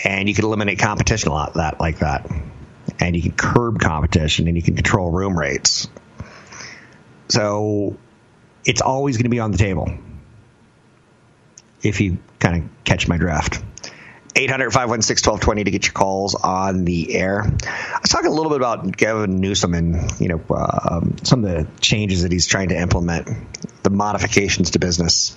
and 0.02 0.26
you 0.26 0.34
can 0.34 0.46
eliminate 0.46 0.78
competition 0.78 1.28
a 1.28 1.32
lot 1.32 1.54
that 1.54 1.78
like 1.78 1.98
that, 1.98 2.30
and 2.98 3.14
you 3.14 3.20
can 3.20 3.32
curb 3.32 3.80
competition, 3.80 4.48
and 4.48 4.56
you 4.56 4.62
can 4.62 4.76
control 4.76 5.10
room 5.10 5.38
rates. 5.38 5.88
So 7.28 7.98
it's 8.64 8.80
always 8.80 9.18
going 9.18 9.24
to 9.24 9.30
be 9.30 9.40
on 9.40 9.50
the 9.50 9.58
table 9.58 9.92
if 11.82 12.00
you 12.00 12.18
kind 12.46 12.62
of 12.64 12.84
catch 12.84 13.08
my 13.08 13.16
draft. 13.16 13.62
800 14.36 14.70
516 14.70 15.30
1220 15.30 15.64
to 15.64 15.70
get 15.70 15.86
your 15.86 15.94
calls 15.94 16.34
on 16.34 16.84
the 16.84 17.14
air. 17.14 17.42
I 17.42 17.98
was 18.02 18.10
talking 18.10 18.30
a 18.30 18.34
little 18.34 18.50
bit 18.50 18.56
about 18.56 18.94
Gavin 18.94 19.40
Newsom 19.40 19.72
and 19.72 20.20
you 20.20 20.28
know 20.28 20.40
um, 20.50 21.16
some 21.22 21.44
of 21.44 21.50
the 21.50 21.66
changes 21.80 22.22
that 22.22 22.30
he's 22.30 22.46
trying 22.46 22.68
to 22.68 22.78
implement, 22.78 23.28
the 23.82 23.90
modifications 23.90 24.72
to 24.72 24.78
business, 24.78 25.34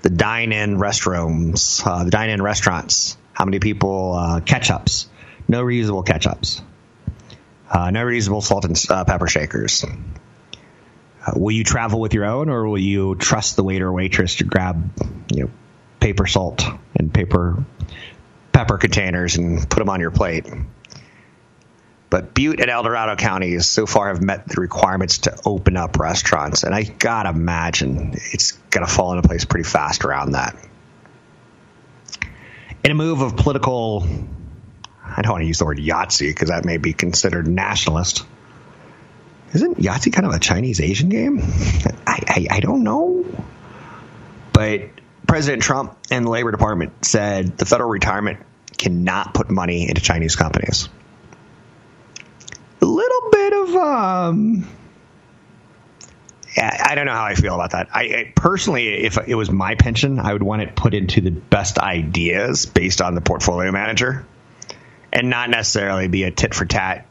the 0.00 0.08
dine-in 0.08 0.78
restrooms, 0.78 1.86
uh, 1.86 2.04
the 2.04 2.10
dine-in 2.10 2.40
restaurants. 2.40 3.18
How 3.34 3.44
many 3.44 3.60
people 3.60 4.14
uh, 4.14 4.40
ketchups? 4.40 5.06
No 5.46 5.62
reusable 5.62 6.04
ketchups. 6.04 6.62
Uh, 7.70 7.90
no 7.90 8.02
reusable 8.02 8.42
salt 8.42 8.64
and 8.64 8.82
uh, 8.88 9.04
pepper 9.04 9.28
shakers. 9.28 9.84
Uh, 9.84 11.32
will 11.36 11.52
you 11.52 11.64
travel 11.64 12.00
with 12.00 12.14
your 12.14 12.24
own, 12.24 12.48
or 12.48 12.66
will 12.66 12.78
you 12.78 13.14
trust 13.14 13.56
the 13.56 13.62
waiter 13.62 13.88
or 13.88 13.92
waitress 13.92 14.36
to 14.36 14.44
grab 14.44 14.90
you 15.30 15.44
know 15.44 15.50
paper 16.00 16.26
salt 16.26 16.64
and 16.96 17.12
paper 17.12 17.64
pepper 18.52 18.78
containers 18.78 19.36
and 19.36 19.68
put 19.68 19.78
them 19.78 19.88
on 19.88 20.00
your 20.00 20.10
plate. 20.10 20.46
But 22.10 22.32
Butte 22.32 22.60
and 22.60 22.70
El 22.70 22.82
Dorado 22.82 23.16
counties 23.16 23.66
so 23.66 23.84
far 23.84 24.08
have 24.08 24.22
met 24.22 24.48
the 24.48 24.60
requirements 24.60 25.18
to 25.18 25.38
open 25.44 25.76
up 25.76 25.98
restaurants, 25.98 26.62
and 26.62 26.74
I 26.74 26.84
gotta 26.84 27.28
imagine 27.28 28.14
it's 28.14 28.52
gonna 28.70 28.86
fall 28.86 29.12
into 29.12 29.28
place 29.28 29.44
pretty 29.44 29.68
fast 29.68 30.04
around 30.04 30.32
that. 30.32 30.56
In 32.82 32.90
a 32.92 32.94
move 32.94 33.20
of 33.20 33.36
political, 33.36 34.06
I 35.04 35.22
don't 35.22 35.32
want 35.32 35.42
to 35.42 35.48
use 35.48 35.58
the 35.58 35.66
word 35.66 35.78
Yahtzee 35.78 36.28
because 36.28 36.48
that 36.48 36.64
may 36.64 36.78
be 36.78 36.92
considered 36.92 37.46
nationalist. 37.46 38.24
Isn't 39.52 39.78
Yahtzee 39.78 40.12
kind 40.12 40.26
of 40.26 40.32
a 40.32 40.38
Chinese 40.38 40.80
Asian 40.80 41.08
game? 41.08 41.40
I, 42.06 42.22
I, 42.26 42.46
I 42.50 42.60
don't 42.60 42.84
know. 42.84 43.24
But 44.52 44.90
President 45.28 45.62
Trump 45.62 45.96
and 46.10 46.24
the 46.24 46.30
Labor 46.30 46.50
Department 46.50 47.04
said 47.04 47.58
the 47.58 47.66
federal 47.66 47.90
retirement 47.90 48.40
cannot 48.76 49.34
put 49.34 49.50
money 49.50 49.88
into 49.88 50.00
Chinese 50.00 50.34
companies. 50.34 50.88
A 52.80 52.86
little 52.86 53.30
bit 53.30 53.52
of 53.52 53.74
um 53.76 54.68
I 56.60 56.94
don't 56.94 57.06
know 57.06 57.12
how 57.12 57.24
I 57.24 57.34
feel 57.34 57.54
about 57.54 57.72
that. 57.72 57.88
I, 57.92 58.00
I, 58.00 58.32
personally, 58.34 58.88
if 59.04 59.18
it 59.28 59.34
was 59.34 59.50
my 59.50 59.74
pension, 59.76 60.18
I 60.18 60.32
would 60.32 60.42
want 60.42 60.62
it 60.62 60.74
put 60.74 60.94
into 60.94 61.20
the 61.20 61.30
best 61.30 61.78
ideas 61.78 62.66
based 62.66 63.00
on 63.00 63.14
the 63.14 63.20
portfolio 63.20 63.70
manager, 63.70 64.26
and 65.12 65.30
not 65.30 65.50
necessarily 65.50 66.08
be 66.08 66.24
a 66.24 66.30
tit 66.30 66.54
for 66.54 66.64
tat. 66.64 67.06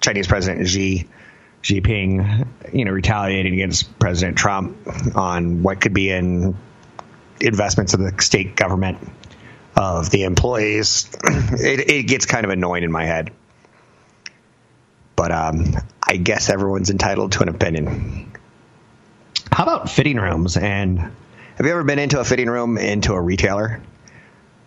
Chinese 0.00 0.26
President 0.26 0.68
Xi 0.68 1.08
Jinping, 1.62 2.46
you 2.72 2.84
know, 2.84 2.90
retaliating 2.90 3.54
against 3.54 3.98
President 3.98 4.36
Trump 4.36 4.76
on 5.16 5.62
what 5.62 5.80
could 5.80 5.94
be 5.94 6.10
in 6.10 6.56
investments 7.40 7.94
of 7.94 8.00
the 8.00 8.14
state 8.20 8.56
government 8.56 8.98
of 9.76 10.10
the 10.10 10.24
employees. 10.24 11.10
It, 11.54 11.90
it 11.90 12.02
gets 12.04 12.26
kind 12.26 12.44
of 12.44 12.50
annoying 12.50 12.82
in 12.82 12.90
my 12.90 13.04
head. 13.04 13.30
But 15.14 15.30
um, 15.30 15.76
I 16.02 16.16
guess 16.16 16.48
everyone's 16.48 16.90
entitled 16.90 17.32
to 17.32 17.42
an 17.42 17.48
opinion. 17.48 18.32
How 19.52 19.64
about 19.64 19.90
fitting 19.90 20.16
rooms? 20.16 20.56
And 20.56 20.98
have 20.98 21.66
you 21.66 21.70
ever 21.70 21.84
been 21.84 21.98
into 21.98 22.18
a 22.18 22.24
fitting 22.24 22.48
room 22.48 22.78
into 22.78 23.12
a 23.12 23.20
retailer? 23.20 23.82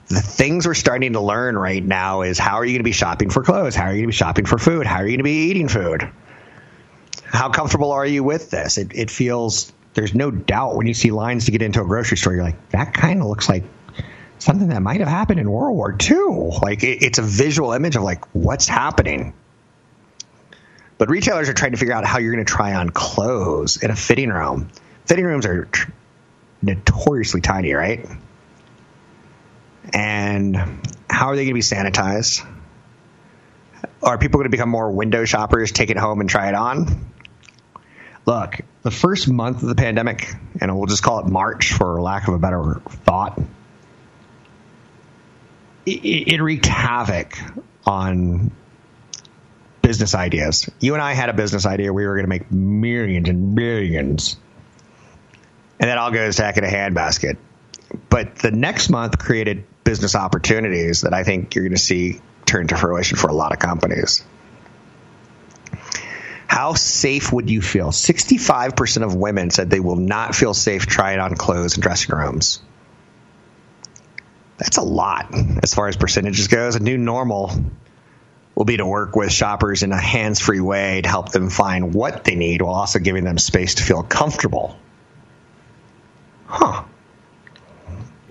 The 0.08 0.22
things 0.22 0.68
we're 0.68 0.76
starting 0.76 1.14
to 1.14 1.22
learn 1.22 1.58
right 1.58 1.84
now 1.84 2.22
is 2.22 2.38
how 2.38 2.58
are 2.58 2.66
you 2.66 2.74
going 2.74 2.80
to 2.80 2.84
be 2.84 2.92
shopping 2.92 3.32
for 3.32 3.44
clothes? 3.44 3.76
How 3.76 3.86
are 3.86 3.92
you 3.92 3.98
going 3.98 4.04
to 4.04 4.08
be 4.08 4.14
shopping 4.14 4.46
for 4.46 4.60
food? 4.60 4.86
How 4.86 4.98
are 4.98 5.04
you 5.04 5.18
going 5.18 5.18
to 5.18 5.24
be 5.24 5.50
eating 5.50 5.68
food? 5.68 6.08
How 7.24 7.50
comfortable 7.50 7.92
are 7.92 8.06
you 8.06 8.24
with 8.24 8.52
this? 8.52 8.78
It, 8.78 8.92
it 8.94 9.10
feels 9.10 9.74
there's 9.96 10.14
no 10.14 10.30
doubt 10.30 10.76
when 10.76 10.88
you 10.88 10.94
see 10.94 11.12
lines 11.12 11.46
to 11.46 11.52
get 11.52 11.62
into 11.62 11.82
a 11.82 11.86
grocery 11.86 12.18
store, 12.18 12.34
you're 12.34 12.44
like, 12.44 12.70
that 12.70 12.94
kind 12.94 13.22
of 13.22 13.28
looks 13.28 13.50
like 13.50 13.64
something 14.40 14.68
that 14.68 14.82
might 14.82 15.00
have 15.00 15.10
happened 15.10 15.40
in 15.40 15.50
World 15.50 15.76
War 15.76 15.98
II. 16.00 16.52
Like 16.62 16.84
it, 16.84 17.02
it's 17.02 17.18
a 17.18 17.24
visual 17.24 17.72
image 17.72 17.96
of 17.96 18.04
like 18.04 18.26
what's 18.34 18.68
happening. 18.68 19.34
But 20.98 21.10
retailers 21.10 21.50
are 21.50 21.54
trying 21.54 21.72
to 21.72 21.78
figure 21.78 21.94
out 21.94 22.06
how 22.06 22.20
you're 22.20 22.34
going 22.34 22.46
to 22.46 22.52
try 22.52 22.76
on 22.76 22.90
clothes 22.90 23.82
in 23.82 23.90
a 23.90 23.96
fitting 23.96 24.30
room. 24.30 24.70
Fitting 25.06 25.26
rooms 25.26 25.46
are 25.46 25.66
tr- 25.66 25.92
notoriously 26.62 27.42
tiny, 27.42 27.74
right? 27.74 28.06
And 29.94 30.58
how 31.10 31.28
are 31.28 31.36
they 31.36 31.44
going 31.46 31.50
to 31.50 31.54
be 31.54 31.62
sanitized? 31.62 32.46
Are 34.04 34.18
people 34.18 34.40
going 34.40 34.46
to 34.46 34.50
become 34.50 34.70
more 34.70 34.92
window 34.92 35.26
shoppers, 35.26 35.72
take 35.72 35.90
it 35.90 35.98
home 35.98 36.22
and 36.22 36.30
try 36.30 36.50
it 36.50 36.56
on? 36.56 37.14
Look, 38.26 38.62
the 38.82 38.92
first 38.92 39.28
month 39.28 39.62
of 39.62 39.70
the 39.70 39.76
pandemic, 39.76 40.34
and 40.60 40.76
we'll 40.76 40.88
just 40.88 41.04
call 41.04 41.20
it 41.20 41.28
March 41.28 41.74
for 41.74 42.02
lack 42.02 42.28
of 42.28 42.34
a 42.34 42.40
better 42.40 42.82
thought, 43.06 43.40
it, 45.86 45.92
it 45.92 46.42
wreaked 46.42 46.66
havoc 46.66 47.38
on 47.86 48.52
business 49.84 50.16
ideas. 50.16 50.68
You 50.80 50.96
and 50.96 51.04
I 51.04 51.14
had 51.14 51.30
a 51.30 51.34
business 51.34 51.68
idea. 51.68 51.94
We 51.94 52.08
were 52.08 52.16
going 52.16 52.26
to 52.26 52.30
make 52.30 52.52
millions 52.52 53.30
and 53.30 53.54
millions. 53.54 54.38
And 55.80 55.90
that 55.90 56.00
all 56.00 56.10
goes 56.10 56.38
back 56.38 56.58
in 56.58 56.64
a 56.64 56.68
handbasket. 56.68 57.38
But 58.10 58.38
the 58.38 58.50
next 58.50 58.90
month 58.90 59.20
created 59.20 59.66
business 59.84 60.16
opportunities 60.16 61.02
that 61.02 61.14
I 61.14 61.24
think 61.24 61.54
you're 61.54 61.66
going 61.66 61.76
to 61.76 61.82
see 61.82 62.20
turn 62.46 62.68
to 62.68 62.78
fruition 62.78 63.18
for 63.18 63.28
a 63.28 63.34
lot 63.34 63.54
of 63.54 63.60
companies. 63.60 64.24
How 66.56 66.74
safe 66.74 67.34
would 67.34 67.50
you 67.50 67.62
feel? 67.62 67.90
65% 67.90 69.04
of 69.04 69.14
women 69.14 69.50
said 69.50 69.70
they 69.70 69.82
will 69.82 69.98
not 69.98 70.34
feel 70.34 70.54
safe 70.54 70.86
trying 70.86 71.20
on 71.20 71.36
clothes 71.36 71.76
in 71.76 71.82
dressing 71.82 72.16
rooms. 72.16 72.62
That's 74.56 74.78
a 74.78 74.82
lot 74.82 75.36
as 75.64 75.74
far 75.74 75.90
as 75.90 75.98
percentages 75.98 76.48
goes. 76.48 76.78
A 76.78 76.80
new 76.80 76.98
normal 76.98 77.52
will 78.56 78.64
be 78.64 78.78
to 78.78 78.86
work 78.86 79.18
with 79.18 79.34
shoppers 79.34 79.84
in 79.84 79.92
a 79.92 80.00
hands 80.00 80.40
free 80.40 80.62
way 80.62 81.02
to 81.02 81.10
help 81.10 81.34
them 81.34 81.50
find 81.50 81.94
what 81.94 82.24
they 82.24 82.36
need 82.36 82.62
while 82.62 82.76
also 82.76 83.00
giving 83.00 83.26
them 83.26 83.38
space 83.38 83.76
to 83.76 83.84
feel 83.84 84.02
comfortable. 84.02 84.78
Huh. 86.46 86.86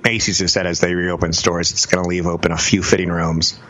Macy's 0.02 0.38
has 0.38 0.50
said 0.50 0.66
as 0.66 0.80
they 0.80 0.94
reopen 0.94 1.34
stores, 1.34 1.72
it's 1.72 1.84
going 1.84 2.02
to 2.02 2.08
leave 2.08 2.26
open 2.26 2.52
a 2.52 2.56
few 2.56 2.82
fitting 2.82 3.10
rooms 3.10 3.60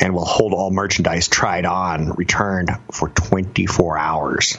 and 0.00 0.14
will 0.14 0.24
hold 0.24 0.52
all 0.52 0.70
merchandise 0.70 1.28
tried 1.28 1.64
on 1.64 2.12
returned 2.12 2.70
for 2.92 3.08
24 3.08 3.98
hours. 3.98 4.58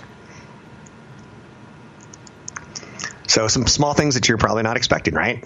So, 3.28 3.48
some 3.48 3.68
small 3.68 3.94
things 3.94 4.16
that 4.16 4.30
you're 4.30 4.38
probably 4.38 4.64
not 4.64 4.78
expecting, 4.78 5.14
right? 5.14 5.44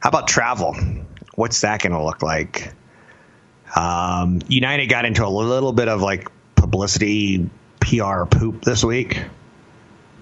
How 0.00 0.08
about 0.08 0.28
travel? 0.28 0.76
What's 1.34 1.62
that 1.62 1.80
going 1.82 1.92
to 1.92 2.02
look 2.02 2.22
like? 2.22 2.72
Um, 3.74 4.40
United 4.48 4.86
got 4.86 5.04
into 5.04 5.24
a 5.24 5.28
little 5.28 5.72
bit 5.72 5.88
of 5.88 6.02
like 6.02 6.28
publicity 6.54 7.48
PR 7.80 8.24
poop 8.24 8.62
this 8.62 8.84
week 8.84 9.22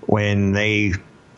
when 0.06 0.52
they 0.52 0.92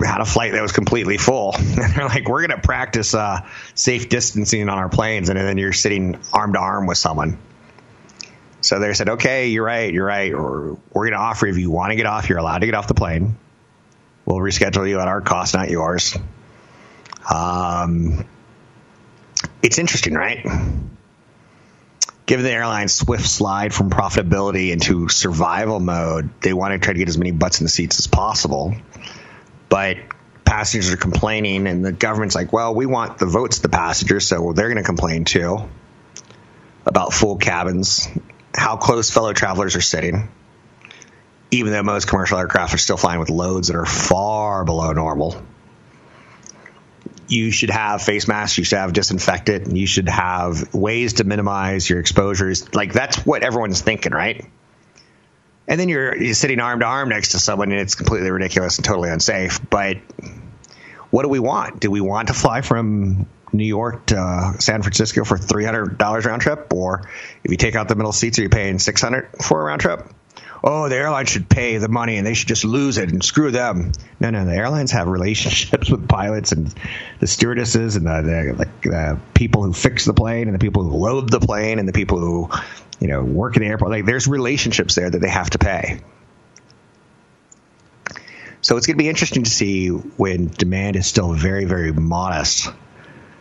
had 0.05 0.21
a 0.21 0.25
flight 0.25 0.53
that 0.53 0.63
was 0.63 0.73
completely 0.73 1.19
full. 1.19 1.55
And 1.85 1.93
they're 1.95 2.07
like, 2.07 2.29
we're 2.29 2.47
going 2.47 2.59
to 2.59 2.67
practice 2.67 3.15
uh, 3.15 3.47
safe 3.75 4.09
distancing 4.09 4.69
on 4.69 4.79
our 4.79 4.89
planes. 4.89 5.29
And 5.29 5.39
then 5.39 5.59
you're 5.59 5.73
sitting 5.73 6.19
arm 6.33 6.53
to 6.53 6.59
arm 6.59 6.87
with 6.87 6.99
someone. 6.99 7.39
So 8.61 8.79
they 8.79 8.95
said, 8.95 9.11
okay, 9.11 9.49
you're 9.49 9.65
right, 9.65 9.93
you're 9.93 10.07
right. 10.07 10.33
We're, 10.33 10.73
we're 10.73 11.09
going 11.09 11.13
to 11.13 11.19
offer 11.19 11.47
if 11.47 11.59
you 11.59 11.71
want 11.71 11.91
to 11.91 11.97
get 11.97 12.07
off, 12.07 12.29
you're 12.29 12.39
allowed 12.39 12.59
to 12.59 12.67
get 12.67 12.75
off 12.75 12.87
the 12.87 12.95
plane. 12.95 13.37
We'll 14.25 14.39
reschedule 14.39 14.89
you 14.89 15.01
at 15.01 15.09
our 15.09 15.21
cost, 15.21 15.55
not 15.55 15.69
yours. 15.69 16.17
Um, 17.31 18.25
it's 19.63 19.79
interesting, 19.79 20.15
right? 20.15 20.47
given 22.27 22.45
the 22.45 22.53
airline's 22.53 22.95
swift 22.95 23.27
slide 23.27 23.75
from 23.75 23.91
profitability 23.91 24.71
into 24.71 25.09
survival 25.09 25.81
mode, 25.81 26.31
they 26.41 26.53
want 26.53 26.73
to 26.73 26.79
try 26.79 26.93
to 26.93 26.99
get 26.99 27.09
as 27.09 27.19
many 27.19 27.33
butts 27.33 27.61
in 27.61 27.65
the 27.65 27.71
seats 27.71 27.99
as 27.99 28.07
possible. 28.07 28.75
But 29.75 29.97
passengers 30.45 30.93
are 30.93 30.97
complaining, 30.97 31.67
and 31.67 31.85
the 31.85 31.91
government's 31.91 32.37
like, 32.37 32.53
well, 32.53 32.77
we 32.77 32.87
want 32.87 33.19
the 33.19 33.27
votes 33.27 33.57
of 33.57 33.65
the 33.65 33.71
passengers, 33.71 34.25
so 34.25 34.53
they're 34.53 34.69
going 34.69 34.77
to 34.77 34.85
complain 34.85 35.25
too 35.25 35.69
about 36.87 37.13
full 37.13 37.39
cabins, 37.39 38.09
how 38.55 38.77
close 38.77 39.11
fellow 39.11 39.33
travelers 39.33 39.75
are 39.75 39.81
sitting, 39.81 40.29
even 41.51 41.73
though 41.73 41.83
most 41.83 42.07
commercial 42.07 42.39
aircraft 42.39 42.73
are 42.73 42.79
still 42.79 42.97
flying 42.97 43.19
with 43.19 43.31
loads 43.31 43.67
that 43.67 43.75
are 43.75 43.85
far 43.85 44.65
below 44.65 44.93
normal 44.93 45.43
you 47.27 47.51
should 47.51 47.71
have 47.71 48.03
face 48.03 48.29
masks, 48.29 48.59
you 48.59 48.65
should 48.65 48.79
have 48.79 48.93
disinfectant, 48.93 49.75
you 49.75 49.87
should 49.89 50.09
have 50.09 50.73
ways 50.75 51.15
to 51.15 51.25
minimize 51.25 51.89
your 51.89 51.99
exposures. 51.99 52.73
Like 52.75 52.93
that's 52.93 53.27
what 53.27 53.43
everyone's 53.43 53.81
thinking, 53.81 54.13
right? 54.13 54.45
And 55.67 55.81
then 55.81 55.89
you're, 55.89 56.17
you're 56.17 56.35
sitting 56.35 56.61
arm 56.61 56.81
to 56.81 56.87
arm 56.87 57.09
next 57.09 57.31
to 57.31 57.39
someone 57.39 57.73
and 57.73 57.81
it's 57.81 57.95
completely 57.95 58.31
ridiculous 58.31 58.77
and 58.77 58.85
totally 58.85 59.11
unsafe. 59.11 59.61
But 59.69 59.99
what 61.11 61.23
do 61.23 61.29
we 61.29 61.39
want? 61.39 61.81
Do 61.81 61.91
we 61.91 62.01
want 62.01 62.29
to 62.29 62.35
fly 62.35 62.61
from 62.61 63.27
New 63.53 63.65
York 63.65 64.07
to 64.07 64.19
uh, 64.19 64.59
San 64.59 64.83
Francisco 64.83 65.25
for 65.25 65.39
$300 65.39 66.25
round 66.25 66.43
trip? 66.43 66.73
Or 66.73 67.09
if 67.43 67.51
you 67.51 67.57
take 67.57 67.77
out 67.77 67.89
the 67.89 67.95
middle 67.95 68.13
seats, 68.13 68.39
are 68.39 68.43
you 68.43 68.49
paying 68.49 68.79
600 68.79 69.31
for 69.43 69.61
a 69.61 69.65
round 69.65 69.81
trip? 69.81 70.07
Oh, 70.67 70.89
the 70.89 70.97
airline 70.97 71.27
should 71.27 71.47
pay 71.47 71.77
the 71.77 71.89
money 71.89 72.17
and 72.17 72.27
they 72.27 72.33
should 72.33 72.49
just 72.49 72.65
lose 72.65 72.97
it 72.97 73.11
and 73.11 73.23
screw 73.23 73.51
them. 73.51 73.93
No, 74.19 74.31
no, 74.31 74.47
the 74.47 74.55
airlines 74.55 74.93
have 74.93 75.07
relationships 75.07 75.91
with 75.91 76.09
pilots 76.09 76.53
and 76.53 76.75
the 77.21 77.27
stewardesses 77.27 77.97
and 77.97 78.07
the, 78.07 78.67
the, 78.83 78.89
the 78.89 79.21
people 79.35 79.63
who 79.63 79.75
fix 79.75 80.07
the 80.07 80.15
plane 80.15 80.49
and 80.49 80.55
the 80.55 80.59
people 80.59 80.83
who 80.83 80.97
load 80.97 81.31
the 81.31 81.39
plane 81.39 81.79
and 81.79 81.87
the 81.87 81.93
people 81.93 82.19
who, 82.19 82.49
you 82.99 83.09
know, 83.09 83.23
work 83.23 83.57
in 83.57 83.63
the 83.63 83.69
airport. 83.69 83.91
Like 83.91 84.07
there's 84.07 84.27
relationships 84.27 84.95
there 84.95 85.11
that 85.11 85.19
they 85.19 85.29
have 85.29 85.51
to 85.51 85.59
pay. 85.59 86.01
So 88.63 88.79
it's 88.79 88.87
going 88.87 88.97
to 88.97 89.03
be 89.03 89.11
interesting 89.11 89.45
to 89.45 89.51
see 89.51 89.89
when 89.89 90.47
demand 90.47 90.97
is 90.97 91.07
still 91.07 91.35
very, 91.35 91.67
very 91.67 91.93
modest. 91.93 92.71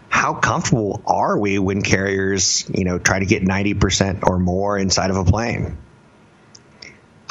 How 0.10 0.34
comfortable 0.34 1.02
are 1.08 1.40
we 1.40 1.58
when 1.58 1.82
carriers, 1.82 2.70
you 2.70 2.84
know, 2.84 3.00
try 3.00 3.20
to 3.20 3.26
get 3.26 3.44
90% 3.44 4.28
or 4.28 4.38
more 4.38 4.78
inside 4.78 5.10
of 5.10 5.16
a 5.16 5.24
plane? 5.24 5.78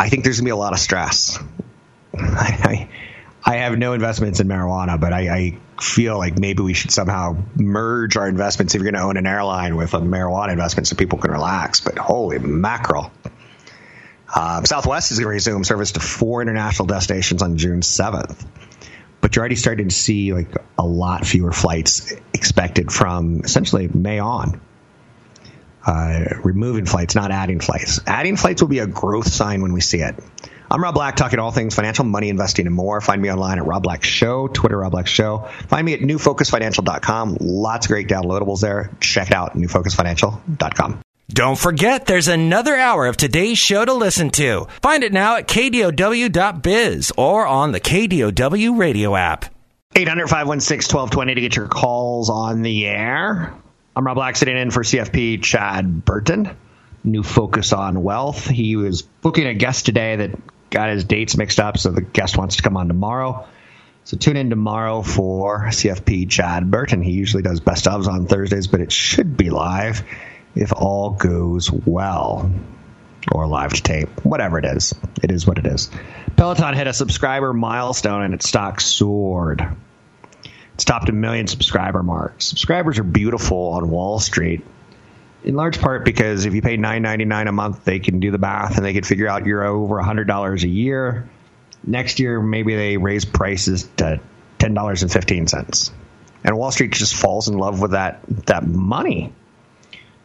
I 0.02 0.08
think 0.08 0.24
there's 0.24 0.40
gonna 0.40 0.46
be 0.46 0.50
a 0.50 0.56
lot 0.56 0.72
of 0.72 0.80
stress. 0.80 1.38
I, 2.18 2.88
I, 3.44 3.52
I 3.52 3.56
have 3.58 3.78
no 3.78 3.92
investments 3.92 4.40
in 4.40 4.48
marijuana, 4.48 4.98
but 4.98 5.12
I, 5.12 5.28
I 5.28 5.58
feel 5.80 6.18
like 6.18 6.36
maybe 6.36 6.64
we 6.64 6.74
should 6.74 6.90
somehow 6.90 7.36
merge 7.54 8.16
our 8.16 8.28
investments 8.28 8.74
if 8.74 8.82
you're 8.82 8.90
going 8.90 9.00
to 9.00 9.06
own 9.06 9.16
an 9.16 9.26
airline 9.26 9.76
with 9.76 9.94
a 9.94 10.00
marijuana 10.00 10.50
investment 10.50 10.88
so 10.88 10.96
people 10.96 11.18
can 11.18 11.30
relax. 11.30 11.80
But 11.80 11.98
holy 11.98 12.40
mackerel. 12.40 13.12
Uh, 14.34 14.64
Southwest 14.64 15.12
is 15.12 15.18
going 15.18 15.26
to 15.26 15.34
resume 15.34 15.62
service 15.62 15.92
to 15.92 16.00
four 16.00 16.42
international 16.42 16.86
destinations 16.86 17.42
on 17.42 17.56
June 17.56 17.80
7th. 17.80 18.44
But 19.20 19.36
you're 19.36 19.42
already 19.42 19.56
starting 19.56 19.88
to 19.88 19.94
see 19.94 20.32
like 20.32 20.48
a 20.78 20.84
lot 20.84 21.24
fewer 21.24 21.52
flights 21.52 22.12
expected 22.34 22.90
from 22.90 23.42
essentially 23.44 23.86
May 23.86 24.18
on. 24.18 24.60
Uh, 25.84 26.24
removing 26.44 26.86
flights, 26.86 27.14
not 27.14 27.30
adding 27.30 27.60
flights. 27.60 28.00
Adding 28.06 28.36
flights 28.36 28.62
will 28.62 28.68
be 28.68 28.78
a 28.78 28.86
growth 28.86 29.26
sign 29.32 29.62
when 29.62 29.72
we 29.72 29.80
see 29.80 29.98
it. 29.98 30.14
I'm 30.70 30.82
Rob 30.82 30.94
Black, 30.94 31.16
talking 31.16 31.38
all 31.38 31.50
things 31.50 31.74
financial, 31.74 32.04
money, 32.04 32.30
investing, 32.30 32.66
and 32.66 32.74
more. 32.74 33.00
Find 33.02 33.20
me 33.20 33.30
online 33.30 33.58
at 33.58 33.66
Rob 33.66 33.82
Black 33.82 34.04
Show, 34.04 34.48
Twitter 34.48 34.78
Rob 34.78 34.92
Black 34.92 35.06
Show. 35.06 35.48
Find 35.68 35.84
me 35.84 35.92
at 35.92 36.00
newfocusfinancial.com. 36.00 37.36
Lots 37.40 37.86
of 37.86 37.90
great 37.90 38.08
downloadables 38.08 38.60
there. 38.60 38.90
Check 39.00 39.28
it 39.28 39.34
out, 39.34 39.54
newfocusfinancial.com. 39.54 41.00
Don't 41.28 41.58
forget, 41.58 42.06
there's 42.06 42.28
another 42.28 42.74
hour 42.74 43.06
of 43.06 43.16
today's 43.16 43.58
show 43.58 43.84
to 43.84 43.92
listen 43.92 44.30
to. 44.30 44.66
Find 44.80 45.02
it 45.02 45.12
now 45.12 45.36
at 45.36 45.46
kdow.biz 45.48 47.12
or 47.16 47.46
on 47.46 47.72
the 47.72 47.80
KDOW 47.80 48.78
radio 48.78 49.14
app. 49.14 49.46
800 49.94 50.28
516 50.28 50.94
1220 50.94 51.34
to 51.34 51.40
get 51.40 51.56
your 51.56 51.68
calls 51.68 52.30
on 52.30 52.62
the 52.62 52.86
air. 52.86 53.54
I'm 53.94 54.06
Rob 54.06 54.14
Black 54.14 54.36
sitting 54.36 54.56
in 54.56 54.70
for 54.70 54.82
CFP 54.82 55.42
Chad 55.42 56.02
Burton. 56.02 56.56
New 57.04 57.22
focus 57.22 57.74
on 57.74 58.02
wealth. 58.02 58.48
He 58.48 58.76
was 58.76 59.02
booking 59.02 59.46
a 59.46 59.52
guest 59.52 59.84
today 59.84 60.16
that 60.16 60.30
got 60.70 60.88
his 60.88 61.04
dates 61.04 61.36
mixed 61.36 61.60
up, 61.60 61.76
so 61.76 61.90
the 61.90 62.00
guest 62.00 62.38
wants 62.38 62.56
to 62.56 62.62
come 62.62 62.78
on 62.78 62.88
tomorrow. 62.88 63.46
So 64.04 64.16
tune 64.16 64.38
in 64.38 64.48
tomorrow 64.48 65.02
for 65.02 65.66
CFP 65.66 66.30
Chad 66.30 66.70
Burton. 66.70 67.02
He 67.02 67.12
usually 67.12 67.42
does 67.42 67.60
best 67.60 67.84
ofs 67.84 68.06
on 68.06 68.26
Thursdays, 68.26 68.66
but 68.66 68.80
it 68.80 68.90
should 68.90 69.36
be 69.36 69.50
live 69.50 70.02
if 70.54 70.72
all 70.72 71.10
goes 71.10 71.70
well. 71.70 72.50
Or 73.30 73.46
live 73.46 73.74
to 73.74 73.82
tape, 73.82 74.24
whatever 74.24 74.58
it 74.58 74.64
is. 74.64 74.94
It 75.22 75.30
is 75.30 75.46
what 75.46 75.58
it 75.58 75.66
is. 75.66 75.90
Peloton 76.36 76.74
hit 76.74 76.86
a 76.86 76.92
subscriber 76.94 77.52
milestone 77.52 78.22
and 78.22 78.34
its 78.34 78.48
stock 78.48 78.80
soared. 78.80 79.76
It's 80.82 80.88
topped 80.88 81.08
a 81.08 81.12
million 81.12 81.46
subscriber 81.46 82.02
mark. 82.02 82.42
Subscribers 82.42 82.98
are 82.98 83.04
beautiful 83.04 83.68
on 83.68 83.88
Wall 83.88 84.18
Street 84.18 84.64
in 85.44 85.54
large 85.54 85.80
part 85.80 86.04
because 86.04 86.44
if 86.44 86.54
you 86.54 86.60
pay 86.60 86.76
nine 86.76 87.02
ninety 87.02 87.24
nine 87.24 87.46
a 87.46 87.52
month, 87.52 87.84
they 87.84 88.00
can 88.00 88.18
do 88.18 88.32
the 88.32 88.38
math 88.38 88.78
and 88.78 88.84
they 88.84 88.92
can 88.92 89.04
figure 89.04 89.28
out 89.28 89.46
you're 89.46 89.62
over 89.62 90.00
hundred 90.00 90.26
dollars 90.26 90.64
a 90.64 90.68
year. 90.68 91.30
Next 91.86 92.18
year, 92.18 92.42
maybe 92.42 92.74
they 92.74 92.96
raise 92.96 93.24
prices 93.24 93.88
to 93.98 94.20
ten 94.58 94.74
dollars 94.74 95.04
and 95.04 95.12
fifteen 95.12 95.46
cents, 95.46 95.92
and 96.42 96.58
Wall 96.58 96.72
Street 96.72 96.90
just 96.90 97.14
falls 97.14 97.46
in 97.46 97.58
love 97.58 97.80
with 97.80 97.92
that 97.92 98.18
that 98.46 98.66
money. 98.66 99.32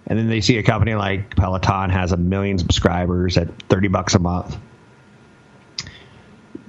And 0.08 0.18
then 0.18 0.28
they 0.28 0.42
see 0.42 0.58
a 0.58 0.64
company 0.64 0.96
like 0.96 1.36
Peloton 1.36 1.92
has 1.92 2.14
a 2.14 2.18
million 2.18 2.58
subscribers 2.58 3.38
at 3.38 3.62
thirty 3.70 3.90
bucks 3.90 4.16
a 4.16 4.20
month. 4.20 4.58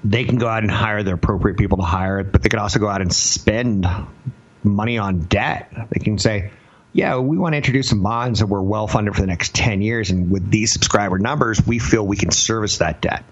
They 0.04 0.24
can 0.24 0.38
go 0.38 0.48
out 0.48 0.62
and 0.62 0.70
hire 0.70 1.02
the 1.02 1.12
appropriate 1.12 1.58
people 1.58 1.78
to 1.78 1.84
hire, 1.84 2.20
it, 2.20 2.32
but 2.32 2.42
they 2.42 2.48
can 2.48 2.58
also 2.58 2.78
go 2.78 2.88
out 2.88 3.00
and 3.00 3.12
spend 3.12 3.86
money 4.62 4.98
on 4.98 5.20
debt. 5.20 5.72
They 5.90 6.00
can 6.00 6.18
say, 6.18 6.50
yeah, 6.92 7.18
we 7.18 7.36
want 7.36 7.52
to 7.52 7.56
introduce 7.56 7.88
some 7.88 8.02
bonds 8.02 8.40
that 8.40 8.46
we're 8.46 8.62
well 8.62 8.86
funded 8.86 9.14
for 9.14 9.20
the 9.20 9.26
next 9.26 9.54
10 9.54 9.82
years. 9.82 10.10
And 10.10 10.30
with 10.30 10.50
these 10.50 10.72
subscriber 10.72 11.18
numbers, 11.18 11.64
we 11.66 11.78
feel 11.78 12.06
we 12.06 12.16
can 12.16 12.30
service 12.30 12.78
that 12.78 13.00
debt. 13.00 13.24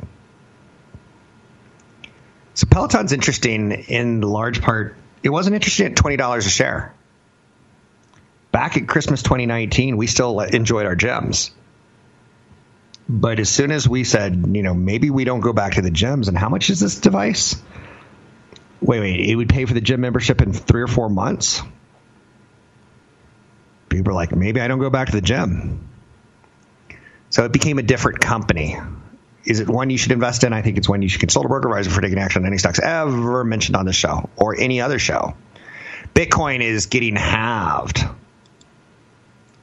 So 2.54 2.66
Peloton's 2.70 3.12
interesting 3.12 3.72
in 3.72 4.20
large 4.20 4.62
part. 4.62 4.96
It 5.22 5.30
wasn't 5.30 5.56
interesting 5.56 5.86
at 5.86 5.94
$20 5.94 6.38
a 6.38 6.42
share. 6.42 6.94
Back 8.50 8.76
at 8.76 8.88
Christmas 8.88 9.22
2019, 9.22 9.96
we 9.96 10.06
still 10.06 10.40
enjoyed 10.40 10.86
our 10.86 10.96
gyms. 10.96 11.50
But 13.08 13.38
as 13.38 13.48
soon 13.48 13.70
as 13.70 13.88
we 13.88 14.04
said, 14.04 14.34
you 14.52 14.62
know, 14.62 14.74
maybe 14.74 15.10
we 15.10 15.24
don't 15.24 15.40
go 15.40 15.52
back 15.52 15.74
to 15.74 15.82
the 15.82 15.90
gyms, 15.90 16.28
and 16.28 16.36
how 16.36 16.48
much 16.48 16.70
is 16.70 16.80
this 16.80 16.98
device? 16.98 17.56
Wait, 18.80 19.00
wait, 19.00 19.20
it 19.20 19.36
would 19.36 19.48
pay 19.48 19.64
for 19.64 19.74
the 19.74 19.80
gym 19.80 20.00
membership 20.00 20.42
in 20.42 20.52
three 20.52 20.82
or 20.82 20.88
four 20.88 21.08
months? 21.08 21.62
people 23.96 24.12
are 24.12 24.14
like, 24.14 24.34
maybe 24.34 24.60
I 24.60 24.68
don't 24.68 24.78
go 24.78 24.90
back 24.90 25.08
to 25.08 25.12
the 25.12 25.20
gym. 25.20 25.88
So 27.30 27.44
it 27.44 27.52
became 27.52 27.78
a 27.78 27.82
different 27.82 28.20
company. 28.20 28.78
Is 29.44 29.60
it 29.60 29.68
one 29.68 29.90
you 29.90 29.98
should 29.98 30.12
invest 30.12 30.44
in? 30.44 30.52
I 30.52 30.62
think 30.62 30.78
it's 30.78 30.88
one 30.88 31.02
you 31.02 31.08
should 31.08 31.20
consult 31.20 31.46
a 31.46 31.48
broker 31.48 31.68
advisor 31.68 31.90
for 31.90 32.00
taking 32.00 32.18
action 32.18 32.42
on 32.42 32.46
any 32.46 32.58
stocks 32.58 32.80
ever 32.80 33.44
mentioned 33.44 33.76
on 33.76 33.86
this 33.86 33.96
show 33.96 34.28
or 34.36 34.58
any 34.58 34.80
other 34.80 34.98
show. 34.98 35.36
Bitcoin 36.14 36.60
is 36.60 36.86
getting 36.86 37.16
halved. 37.16 38.04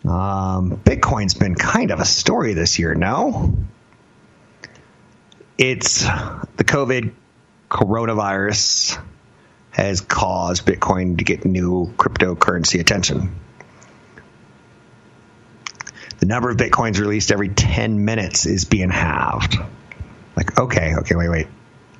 Um, 0.05 0.77
Bitcoin's 0.77 1.33
been 1.33 1.55
kind 1.55 1.91
of 1.91 1.99
a 1.99 2.05
story 2.05 2.53
this 2.53 2.77
year, 2.77 2.93
no? 2.93 3.55
It's 5.57 6.01
the 6.01 6.63
COVID 6.63 7.13
coronavirus 7.69 9.01
has 9.71 10.01
caused 10.01 10.65
Bitcoin 10.65 11.17
to 11.17 11.23
get 11.23 11.45
new 11.45 11.93
cryptocurrency 11.97 12.79
attention. 12.79 13.39
The 16.19 16.25
number 16.27 16.49
of 16.49 16.57
bitcoins 16.57 16.99
released 16.99 17.31
every 17.31 17.49
10 17.49 18.05
minutes 18.05 18.45
is 18.45 18.63
being 18.63 18.89
halved. 18.89 19.57
Like, 20.37 20.57
okay, 20.57 20.95
okay, 20.99 21.15
wait, 21.15 21.29
wait. 21.29 21.47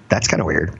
That's 0.07 0.27
kind 0.27 0.39
of 0.39 0.47
weird. 0.47 0.79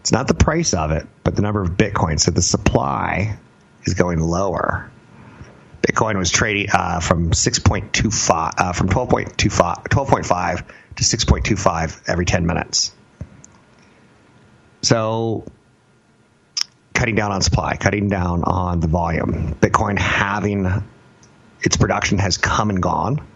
It's 0.00 0.12
not 0.12 0.28
the 0.28 0.34
price 0.34 0.74
of 0.74 0.90
it, 0.90 1.06
but 1.24 1.36
the 1.36 1.42
number 1.42 1.62
of 1.62 1.70
bitcoins. 1.70 2.20
So 2.20 2.32
the 2.32 2.42
supply 2.42 3.38
is 3.84 3.94
going 3.94 4.20
lower. 4.20 4.89
Bitcoin 5.82 6.18
was 6.18 6.30
trading 6.30 6.68
uh, 6.72 7.00
from 7.00 7.30
6.25 7.30 8.52
uh, 8.58 8.72
from 8.72 8.88
12.25 8.88 9.84
12.5 9.84 10.66
to 10.96 11.04
6.25 11.04 12.02
every 12.08 12.26
10 12.26 12.46
minutes. 12.46 12.92
So 14.82 15.44
cutting 16.94 17.14
down 17.14 17.32
on 17.32 17.40
supply, 17.40 17.76
cutting 17.76 18.08
down 18.08 18.44
on 18.44 18.80
the 18.80 18.88
volume. 18.88 19.54
Bitcoin 19.54 19.98
halving 19.98 20.66
its 21.62 21.76
production 21.76 22.18
has 22.18 22.36
come 22.36 22.70
and 22.70 22.82
gone. 22.82 23.26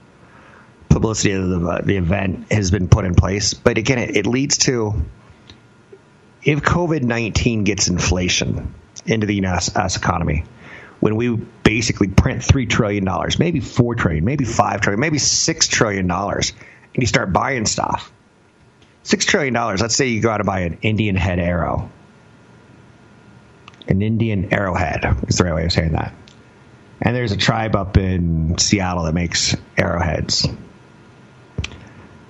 Publicity 0.89 1.33
of 1.33 1.49
the, 1.49 1.83
the 1.85 1.97
event 1.97 2.53
has 2.53 2.71
been 2.71 2.89
put 2.89 3.05
in 3.05 3.15
place, 3.15 3.55
but 3.55 3.79
again, 3.79 3.99
it, 3.99 4.17
it 4.17 4.27
leads 4.27 4.59
to 4.59 4.95
if 6.43 6.61
COVID 6.61 7.03
nineteen 7.03 7.65
gets 7.65 7.89
inflation 7.89 8.75
into 9.07 9.27
the 9.27 9.35
U.S. 9.37 9.97
economy, 9.97 10.45
when 11.05 11.17
we 11.17 11.37
basically 11.65 12.09
print 12.09 12.43
three 12.43 12.65
trillion 12.65 13.05
dollars, 13.05 13.39
maybe 13.39 13.61
4 13.61 13.95
trillion, 13.95 14.25
maybe 14.25 14.47
5 14.47 14.81
trillion, 14.81 14.99
maybe 14.99 15.19
six 15.19 15.69
trillion 15.69 16.07
dollars, 16.07 16.55
and 16.95 17.03
you 17.03 17.07
start 17.07 17.31
buying 17.31 17.67
stuff, 17.67 18.11
six 19.03 19.27
trillion 19.27 19.53
dollars. 19.53 19.83
Let's 19.83 19.95
say 19.95 20.07
you 20.07 20.23
go 20.23 20.31
out 20.31 20.41
and 20.41 20.47
buy 20.47 20.61
an 20.61 20.79
Indian 20.81 21.15
head 21.15 21.39
arrow, 21.39 21.91
an 23.87 24.01
Indian 24.01 24.55
arrowhead 24.55 25.05
is 25.29 25.37
the 25.37 25.45
right 25.45 25.55
way 25.55 25.67
of 25.67 25.73
saying 25.73 25.93
that. 25.93 26.15
And 27.03 27.15
there's 27.15 27.33
a 27.33 27.37
tribe 27.37 27.77
up 27.77 27.99
in 27.99 28.57
Seattle 28.57 29.05
that 29.05 29.13
makes 29.13 29.55
arrowheads. 29.77 30.49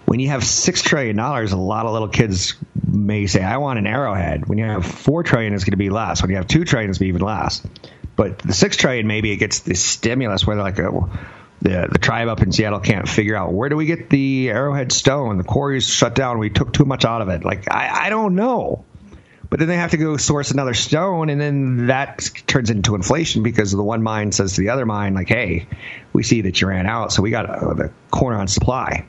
When 0.07 0.19
you 0.19 0.31
have 0.31 0.43
six 0.43 0.83
trillion 0.83 1.15
dollars, 1.15 1.53
a 1.53 1.57
lot 1.57 1.87
of 1.87 1.93
little 1.93 2.09
kids 2.09 2.57
may 2.85 3.29
say, 3.29 3.41
"I 3.41 3.59
want 3.59 3.79
an 3.79 3.87
arrowhead." 3.87 4.49
When 4.49 4.59
you 4.59 4.65
have 4.65 4.85
4 4.85 5.23
trillion, 5.23 5.55
it's 5.55 5.63
going 5.63 5.71
to 5.71 5.77
be 5.77 5.91
less. 5.91 6.23
When 6.23 6.31
you 6.31 6.37
have 6.39 6.49
2 6.49 6.65
trillion, 6.65 6.91
it's 6.91 6.99
going 6.99 7.13
to 7.13 7.13
be 7.13 7.17
even 7.19 7.25
less. 7.25 7.65
But 8.17 8.39
the 8.39 8.53
six 8.53 8.77
trillion, 8.77 9.07
maybe 9.07 9.33
it 9.33 9.37
gets 9.37 9.61
the 9.61 9.75
stimulus 9.75 10.47
where 10.47 10.57
they're 10.57 10.65
like, 10.65 10.79
oh, 10.81 11.11
the 11.63 11.89
the 11.91 11.99
tribe 11.99 12.29
up 12.29 12.43
in 12.43 12.53
Seattle 12.53 12.81
can't 12.81 13.09
figure 13.09 13.37
out 13.37 13.53
where 13.53 13.69
do 13.69 13.77
we 13.77 13.87
get 13.87 14.11
the 14.11 14.51
arrowhead 14.51 14.93
stone? 14.93 15.39
The 15.39 15.45
quarry's 15.45 15.89
shut 15.89 16.15
down. 16.15 16.39
We 16.39 16.51
took 16.51 16.73
too 16.73 16.85
much 16.85 17.05
out 17.05 17.23
of 17.23 17.29
it. 17.29 17.45
Like 17.45 17.71
I, 17.71 18.07
I 18.07 18.11
don't 18.11 18.35
know. 18.35 18.85
But 19.51 19.61
then 19.61 19.69
they 19.69 19.77
have 19.77 19.93
to 19.93 19.97
go 19.97 20.17
source 20.17 20.51
another 20.51 20.75
stone, 20.75 21.31
and 21.31 21.41
then 21.41 21.87
that 21.87 22.29
turns 22.47 22.71
into 22.71 22.95
inflation 22.95 23.43
because 23.43 23.71
the 23.71 23.83
one 23.83 24.03
mine 24.03 24.33
says 24.33 24.55
to 24.55 24.61
the 24.61 24.71
other 24.71 24.85
mine, 24.85 25.15
like, 25.15 25.29
"Hey, 25.29 25.69
we 26.13 26.23
see 26.23 26.43
that 26.43 26.61
you 26.61 26.69
ran 26.69 26.87
out, 26.87 27.13
so 27.13 27.23
we 27.23 27.31
got 27.31 27.47
the 27.77 27.93
corner 28.11 28.37
on 28.37 28.49
supply." 28.49 29.07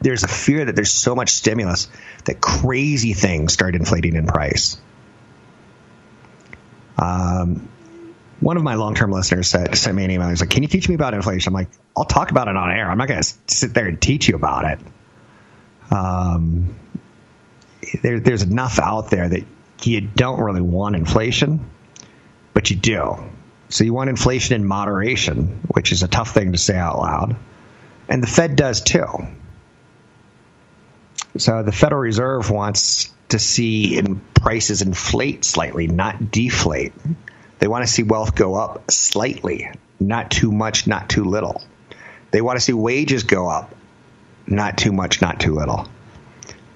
There's 0.00 0.24
a 0.24 0.28
fear 0.28 0.64
that 0.64 0.74
there's 0.74 0.92
so 0.92 1.14
much 1.14 1.30
stimulus 1.30 1.88
that 2.24 2.40
crazy 2.40 3.14
things 3.14 3.52
start 3.52 3.74
inflating 3.74 4.16
in 4.16 4.26
price. 4.26 4.76
Um, 6.98 7.68
one 8.42 8.56
of 8.56 8.62
my 8.62 8.74
long-term 8.74 9.12
listeners 9.12 9.48
said, 9.48 9.76
sent 9.76 9.96
me 9.96 10.04
an 10.04 10.10
email. 10.10 10.28
He's 10.28 10.40
like, 10.40 10.50
"Can 10.50 10.62
you 10.62 10.68
teach 10.68 10.88
me 10.88 10.94
about 10.94 11.14
inflation?" 11.14 11.50
I'm 11.50 11.54
like, 11.54 11.70
"I'll 11.96 12.04
talk 12.04 12.30
about 12.30 12.48
it 12.48 12.56
on 12.56 12.70
air. 12.70 12.90
I'm 12.90 12.98
not 12.98 13.08
going 13.08 13.22
to 13.22 13.34
sit 13.46 13.72
there 13.72 13.86
and 13.86 14.00
teach 14.00 14.28
you 14.28 14.34
about 14.34 14.64
it." 14.64 14.78
Um, 15.92 16.74
there, 18.02 18.20
there's 18.20 18.42
enough 18.42 18.78
out 18.78 19.10
there 19.10 19.28
that 19.28 19.44
you 19.82 20.00
don't 20.00 20.40
really 20.40 20.60
want 20.60 20.96
inflation, 20.96 21.70
but 22.52 22.70
you 22.70 22.76
do. 22.76 23.16
So 23.68 23.84
you 23.84 23.94
want 23.94 24.10
inflation 24.10 24.56
in 24.56 24.66
moderation, 24.66 25.60
which 25.68 25.92
is 25.92 26.02
a 26.02 26.08
tough 26.08 26.34
thing 26.34 26.52
to 26.52 26.58
say 26.58 26.76
out 26.76 26.98
loud. 26.98 27.36
And 28.08 28.22
the 28.22 28.26
Fed 28.26 28.56
does 28.56 28.82
too. 28.82 29.06
So 31.38 31.62
the 31.62 31.72
Federal 31.72 32.02
Reserve 32.02 32.50
wants 32.50 33.12
to 33.30 33.38
see 33.38 33.96
in 33.96 34.20
prices 34.34 34.82
inflate 34.82 35.44
slightly, 35.44 35.86
not 35.86 36.30
deflate. 36.30 36.92
They 37.62 37.68
want 37.68 37.86
to 37.86 37.92
see 37.92 38.02
wealth 38.02 38.34
go 38.34 38.56
up 38.56 38.90
slightly, 38.90 39.70
not 40.00 40.32
too 40.32 40.50
much, 40.50 40.88
not 40.88 41.08
too 41.08 41.22
little. 41.22 41.62
They 42.32 42.40
want 42.40 42.56
to 42.56 42.60
see 42.60 42.72
wages 42.72 43.22
go 43.22 43.48
up, 43.48 43.72
not 44.48 44.76
too 44.76 44.90
much, 44.90 45.22
not 45.22 45.38
too 45.38 45.54
little. 45.54 45.86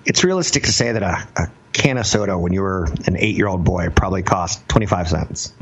It's 0.04 0.22
realistic 0.22 0.62
to 0.62 0.72
say 0.72 0.92
that 0.92 1.02
a, 1.02 1.26
a 1.42 1.50
can 1.72 1.98
of 1.98 2.06
soda 2.06 2.38
when 2.38 2.52
you 2.52 2.62
were 2.62 2.84
an 3.04 3.16
eight 3.16 3.34
year 3.34 3.48
old 3.48 3.64
boy 3.64 3.88
probably 3.88 4.22
cost 4.22 4.68
25 4.68 5.08
cents. 5.08 5.52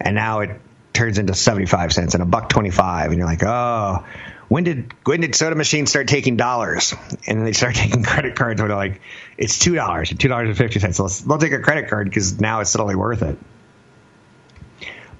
And 0.00 0.14
now 0.14 0.40
it 0.40 0.58
turns 0.94 1.18
into 1.18 1.34
75 1.34 1.92
cents 1.92 2.14
and 2.14 2.22
a 2.22 2.26
buck 2.26 2.48
25. 2.48 3.10
And 3.10 3.18
you're 3.18 3.26
like, 3.26 3.42
oh, 3.42 4.06
when 4.48 4.64
did 4.64 4.94
when 5.04 5.20
did 5.20 5.34
soda 5.34 5.54
machines 5.54 5.90
start 5.90 6.08
taking 6.08 6.38
dollars? 6.38 6.94
And 7.26 7.46
they 7.46 7.52
start 7.52 7.74
taking 7.74 8.02
credit 8.04 8.36
cards 8.36 8.62
when 8.62 8.68
they're 8.68 8.78
like, 8.78 9.02
it's 9.36 9.58
two 9.58 9.74
dollars, 9.74 10.08
two 10.08 10.28
dollars 10.28 10.48
and 10.48 10.56
fifty 10.56 10.80
cents. 10.80 10.96
So 10.96 11.02
let's, 11.02 11.20
they'll 11.20 11.36
take 11.36 11.52
a 11.52 11.60
credit 11.60 11.90
card 11.90 12.08
because 12.08 12.40
now 12.40 12.60
it's 12.60 12.70
suddenly 12.70 12.96
worth 12.96 13.20
it. 13.20 13.36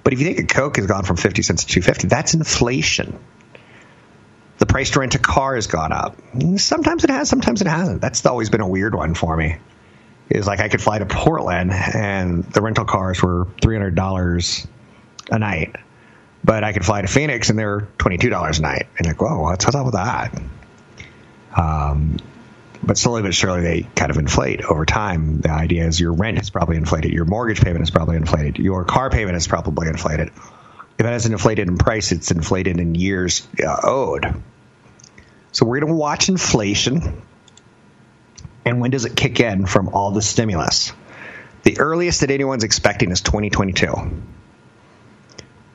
But 0.07 0.13
if 0.13 0.21
you 0.21 0.25
think 0.25 0.39
a 0.39 0.45
Coke 0.45 0.77
has 0.77 0.85
gone 0.85 1.03
from 1.03 1.17
fifty 1.17 1.41
cents 1.41 1.65
to 1.65 1.67
two 1.67 1.81
fifty, 1.81 2.07
that's 2.07 2.33
inflation. 2.33 3.19
The 4.57 4.65
price 4.65 4.91
to 4.91 5.01
rent 5.01 5.15
a 5.15 5.19
car 5.19 5.55
has 5.55 5.67
gone 5.67 5.91
up. 5.91 6.15
Sometimes 6.55 7.03
it 7.03 7.09
has, 7.09 7.27
sometimes 7.27 7.59
it 7.59 7.67
hasn't. 7.67 7.99
That's 7.99 8.25
always 8.25 8.49
been 8.49 8.61
a 8.61 8.67
weird 8.69 8.95
one 8.95 9.15
for 9.15 9.35
me. 9.35 9.57
Is 10.29 10.47
like 10.47 10.61
I 10.61 10.69
could 10.69 10.81
fly 10.81 10.99
to 10.99 11.05
Portland 11.05 11.73
and 11.73 12.45
the 12.45 12.61
rental 12.61 12.85
cars 12.85 13.21
were 13.21 13.49
three 13.61 13.75
hundred 13.75 13.95
dollars 13.95 14.65
a 15.29 15.39
night 15.39 15.75
but 16.41 16.63
I 16.63 16.71
could 16.71 16.85
fly 16.85 17.01
to 17.01 17.07
Phoenix 17.07 17.49
and 17.49 17.59
they're 17.59 17.89
twenty 17.97 18.17
two 18.17 18.29
dollars 18.29 18.59
a 18.59 18.61
night. 18.61 18.87
And 18.97 19.07
like, 19.07 19.21
whoa, 19.21 19.41
what's 19.41 19.67
up 19.67 19.83
with 19.83 19.95
that? 19.95 20.41
Um, 21.53 22.15
but 22.87 22.97
slowly 22.97 23.21
but 23.21 23.35
surely 23.35 23.61
they 23.61 23.81
kind 23.95 24.09
of 24.09 24.17
inflate 24.17 24.61
over 24.61 24.85
time. 24.85 25.41
The 25.41 25.51
idea 25.51 25.85
is 25.85 25.99
your 25.99 26.13
rent 26.13 26.39
is 26.39 26.49
probably 26.49 26.77
inflated, 26.77 27.11
your 27.11 27.25
mortgage 27.25 27.61
payment 27.61 27.83
is 27.83 27.91
probably 27.91 28.15
inflated, 28.15 28.57
your 28.57 28.85
car 28.85 29.09
payment 29.09 29.35
is 29.35 29.47
probably 29.47 29.87
inflated. 29.89 30.29
If 30.29 31.05
it 31.05 31.05
hasn't 31.05 31.33
inflated 31.33 31.67
in 31.67 31.77
price, 31.77 32.11
it's 32.11 32.31
inflated 32.31 32.79
in 32.79 32.95
years 32.95 33.47
uh, 33.63 33.77
owed. 33.83 34.41
So 35.51 35.65
we're 35.65 35.81
going 35.81 35.91
to 35.91 35.97
watch 35.97 36.29
inflation. 36.29 37.21
And 38.65 38.81
when 38.81 38.91
does 38.91 39.05
it 39.05 39.15
kick 39.15 39.39
in 39.39 39.65
from 39.65 39.89
all 39.89 40.11
the 40.11 40.21
stimulus? 40.21 40.93
The 41.63 41.79
earliest 41.79 42.21
that 42.21 42.31
anyone's 42.31 42.63
expecting 42.63 43.11
is 43.11 43.21
2022 43.21 44.23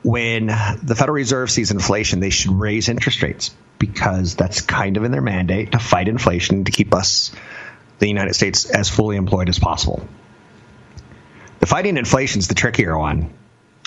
when 0.03 0.47
the 0.47 0.95
Federal 0.95 1.15
Reserve 1.15 1.49
sees 1.49 1.71
inflation, 1.71 2.19
they 2.19 2.29
should 2.29 2.51
raise 2.51 2.89
interest 2.89 3.21
rates 3.21 3.55
because 3.85 4.35
that's 4.35 4.61
kind 4.61 4.95
of 4.95 5.03
in 5.03 5.11
their 5.11 5.21
mandate 5.21 5.73
to 5.73 5.79
fight 5.79 6.07
inflation 6.07 6.63
to 6.63 6.71
keep 6.71 6.93
us, 6.93 7.31
the 7.99 8.07
United 8.07 8.33
States, 8.33 8.69
as 8.69 8.89
fully 8.89 9.17
employed 9.17 9.49
as 9.49 9.59
possible. 9.59 10.07
The 11.59 11.65
fighting 11.65 11.97
inflation 11.97 12.39
is 12.39 12.47
the 12.47 12.55
trickier 12.55 12.97
one 12.97 13.33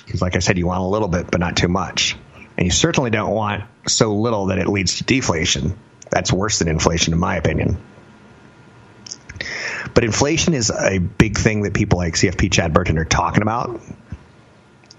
because, 0.05 0.21
like 0.21 0.37
I 0.37 0.41
said, 0.41 0.59
you 0.59 0.67
want 0.67 0.81
a 0.81 0.87
little 0.87 1.09
bit, 1.09 1.31
but 1.31 1.41
not 1.41 1.57
too 1.57 1.69
much. 1.69 2.15
And 2.59 2.67
you 2.67 2.71
certainly 2.71 3.11
don't 3.11 3.31
want 3.31 3.65
so 3.87 4.15
little 4.15 4.47
that 4.47 4.59
it 4.59 4.69
leads 4.69 4.99
to 4.99 5.05
deflation. 5.05 5.79
That's 6.11 6.31
worse 6.31 6.59
than 6.59 6.69
inflation, 6.69 7.15
in 7.15 7.19
my 7.19 7.37
opinion. 7.37 7.79
But 9.95 10.05
inflation 10.05 10.53
is 10.53 10.71
a 10.71 10.99
big 10.99 11.39
thing 11.39 11.63
that 11.63 11.73
people 11.73 11.99
like 11.99 12.15
CFP 12.15 12.53
Chad 12.53 12.75
Burton 12.75 12.99
are 12.99 13.07
talking 13.07 13.41
about 13.41 13.81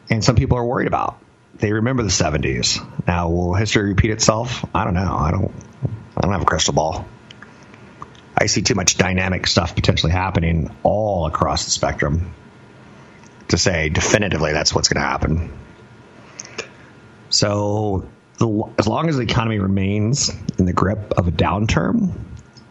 and 0.10 0.24
some 0.24 0.36
people 0.36 0.58
are 0.58 0.66
worried 0.66 0.88
about. 0.88 1.20
They 1.60 1.72
remember 1.72 2.04
the 2.04 2.10
70s. 2.10 2.86
Now, 3.08 3.30
will 3.30 3.54
history 3.54 3.90
repeat 3.90 4.12
itself? 4.12 4.66
I 4.76 4.84
don't 4.84 4.94
know. 4.94 5.16
I 5.18 5.32
don't. 5.32 5.52
I 6.16 6.22
don't 6.22 6.32
have 6.32 6.42
a 6.42 6.46
crystal 6.46 6.74
ball. 6.74 7.06
I 8.36 8.48
see 8.48 8.62
too 8.62 8.76
much 8.76 8.98
dynamic 8.98 9.48
stuff 9.48 9.76
potentially 9.76 10.12
happening 10.12 10.76
all 10.84 11.26
across 11.26 11.66
the 11.66 11.72
spectrum 11.72 12.34
to 13.50 13.58
say 13.58 13.90
definitively 13.90 14.52
that's 14.52 14.74
what's 14.74 14.90
going 14.90 15.02
to 15.02 15.08
happen. 15.08 15.58
So, 17.30 18.08
the, 18.38 18.64
as 18.78 18.88
long 18.88 19.10
as 19.10 19.18
the 19.18 19.24
economy 19.24 19.60
remains 19.60 20.30
in 20.60 20.66
the 20.66 20.74
grip 20.74 21.14
of 21.18 21.28
a 21.28 21.32
downturn, 21.32 22.14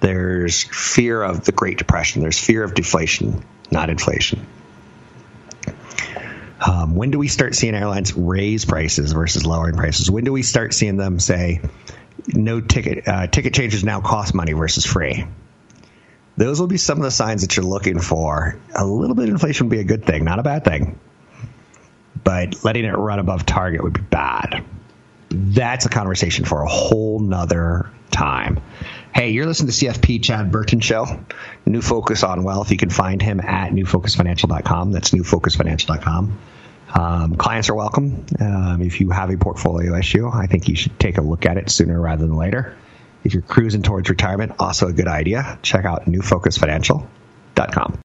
there's 0.00 0.62
fear 0.62 1.22
of 1.22 1.44
the 1.44 1.52
Great 1.52 1.78
Depression. 1.78 2.22
There's 2.22 2.38
fear 2.38 2.62
of 2.62 2.74
deflation, 2.74 3.44
not 3.70 3.90
inflation. 3.90 4.46
Um, 6.64 6.94
when 6.94 7.10
do 7.10 7.18
we 7.18 7.28
start 7.28 7.54
seeing 7.54 7.74
airlines 7.74 8.14
raise 8.14 8.64
prices 8.64 9.12
versus 9.12 9.44
lowering 9.44 9.76
prices? 9.76 10.10
When 10.10 10.24
do 10.24 10.32
we 10.32 10.42
start 10.42 10.72
seeing 10.72 10.96
them 10.96 11.18
say 11.18 11.60
no 12.28 12.60
ticket 12.60 13.06
uh, 13.06 13.26
ticket 13.26 13.54
changes 13.54 13.84
now 13.84 14.00
cost 14.00 14.34
money 14.34 14.52
versus 14.52 14.86
free? 14.86 15.26
Those 16.36 16.60
will 16.60 16.66
be 16.66 16.76
some 16.76 16.98
of 16.98 17.04
the 17.04 17.10
signs 17.10 17.42
that 17.42 17.56
you're 17.56 17.64
looking 17.64 17.98
for. 17.98 18.58
A 18.74 18.84
little 18.86 19.16
bit 19.16 19.24
of 19.24 19.30
inflation 19.30 19.66
would 19.66 19.74
be 19.74 19.80
a 19.80 19.84
good 19.84 20.04
thing, 20.04 20.24
not 20.24 20.38
a 20.38 20.42
bad 20.42 20.64
thing. 20.64 20.98
But 22.22 22.64
letting 22.64 22.84
it 22.84 22.92
run 22.92 23.18
above 23.18 23.46
target 23.46 23.82
would 23.82 23.94
be 23.94 24.02
bad. 24.02 24.64
That's 25.30 25.86
a 25.86 25.88
conversation 25.88 26.44
for 26.44 26.62
a 26.62 26.68
whole 26.68 27.20
nother 27.20 27.90
time. 28.10 28.60
Hey, 29.14 29.30
you're 29.30 29.46
listening 29.46 29.72
to 29.72 29.86
CFP 29.86 30.22
Chad 30.22 30.52
Burton 30.52 30.80
Show, 30.80 31.06
New 31.66 31.82
Focus 31.82 32.22
on 32.22 32.42
Wealth. 32.44 32.70
You 32.70 32.76
can 32.76 32.90
find 32.90 33.20
him 33.20 33.40
at 33.40 33.72
newfocusfinancial.com. 33.72 34.92
That's 34.92 35.10
newfocusfinancial.com. 35.10 36.38
Um, 36.94 37.36
clients 37.36 37.68
are 37.68 37.74
welcome. 37.74 38.24
Um, 38.40 38.80
if 38.82 39.00
you 39.00 39.10
have 39.10 39.30
a 39.30 39.36
portfolio 39.36 39.96
issue, 39.96 40.28
I 40.28 40.46
think 40.46 40.68
you 40.68 40.76
should 40.76 40.98
take 40.98 41.18
a 41.18 41.22
look 41.22 41.44
at 41.44 41.56
it 41.56 41.68
sooner 41.68 42.00
rather 42.00 42.26
than 42.26 42.36
later. 42.36 42.76
If 43.24 43.34
you're 43.34 43.42
cruising 43.42 43.82
towards 43.82 44.08
retirement, 44.08 44.52
also 44.60 44.86
a 44.86 44.92
good 44.92 45.08
idea. 45.08 45.58
Check 45.62 45.84
out 45.84 46.06
newfocusfinancial.com. 46.06 47.98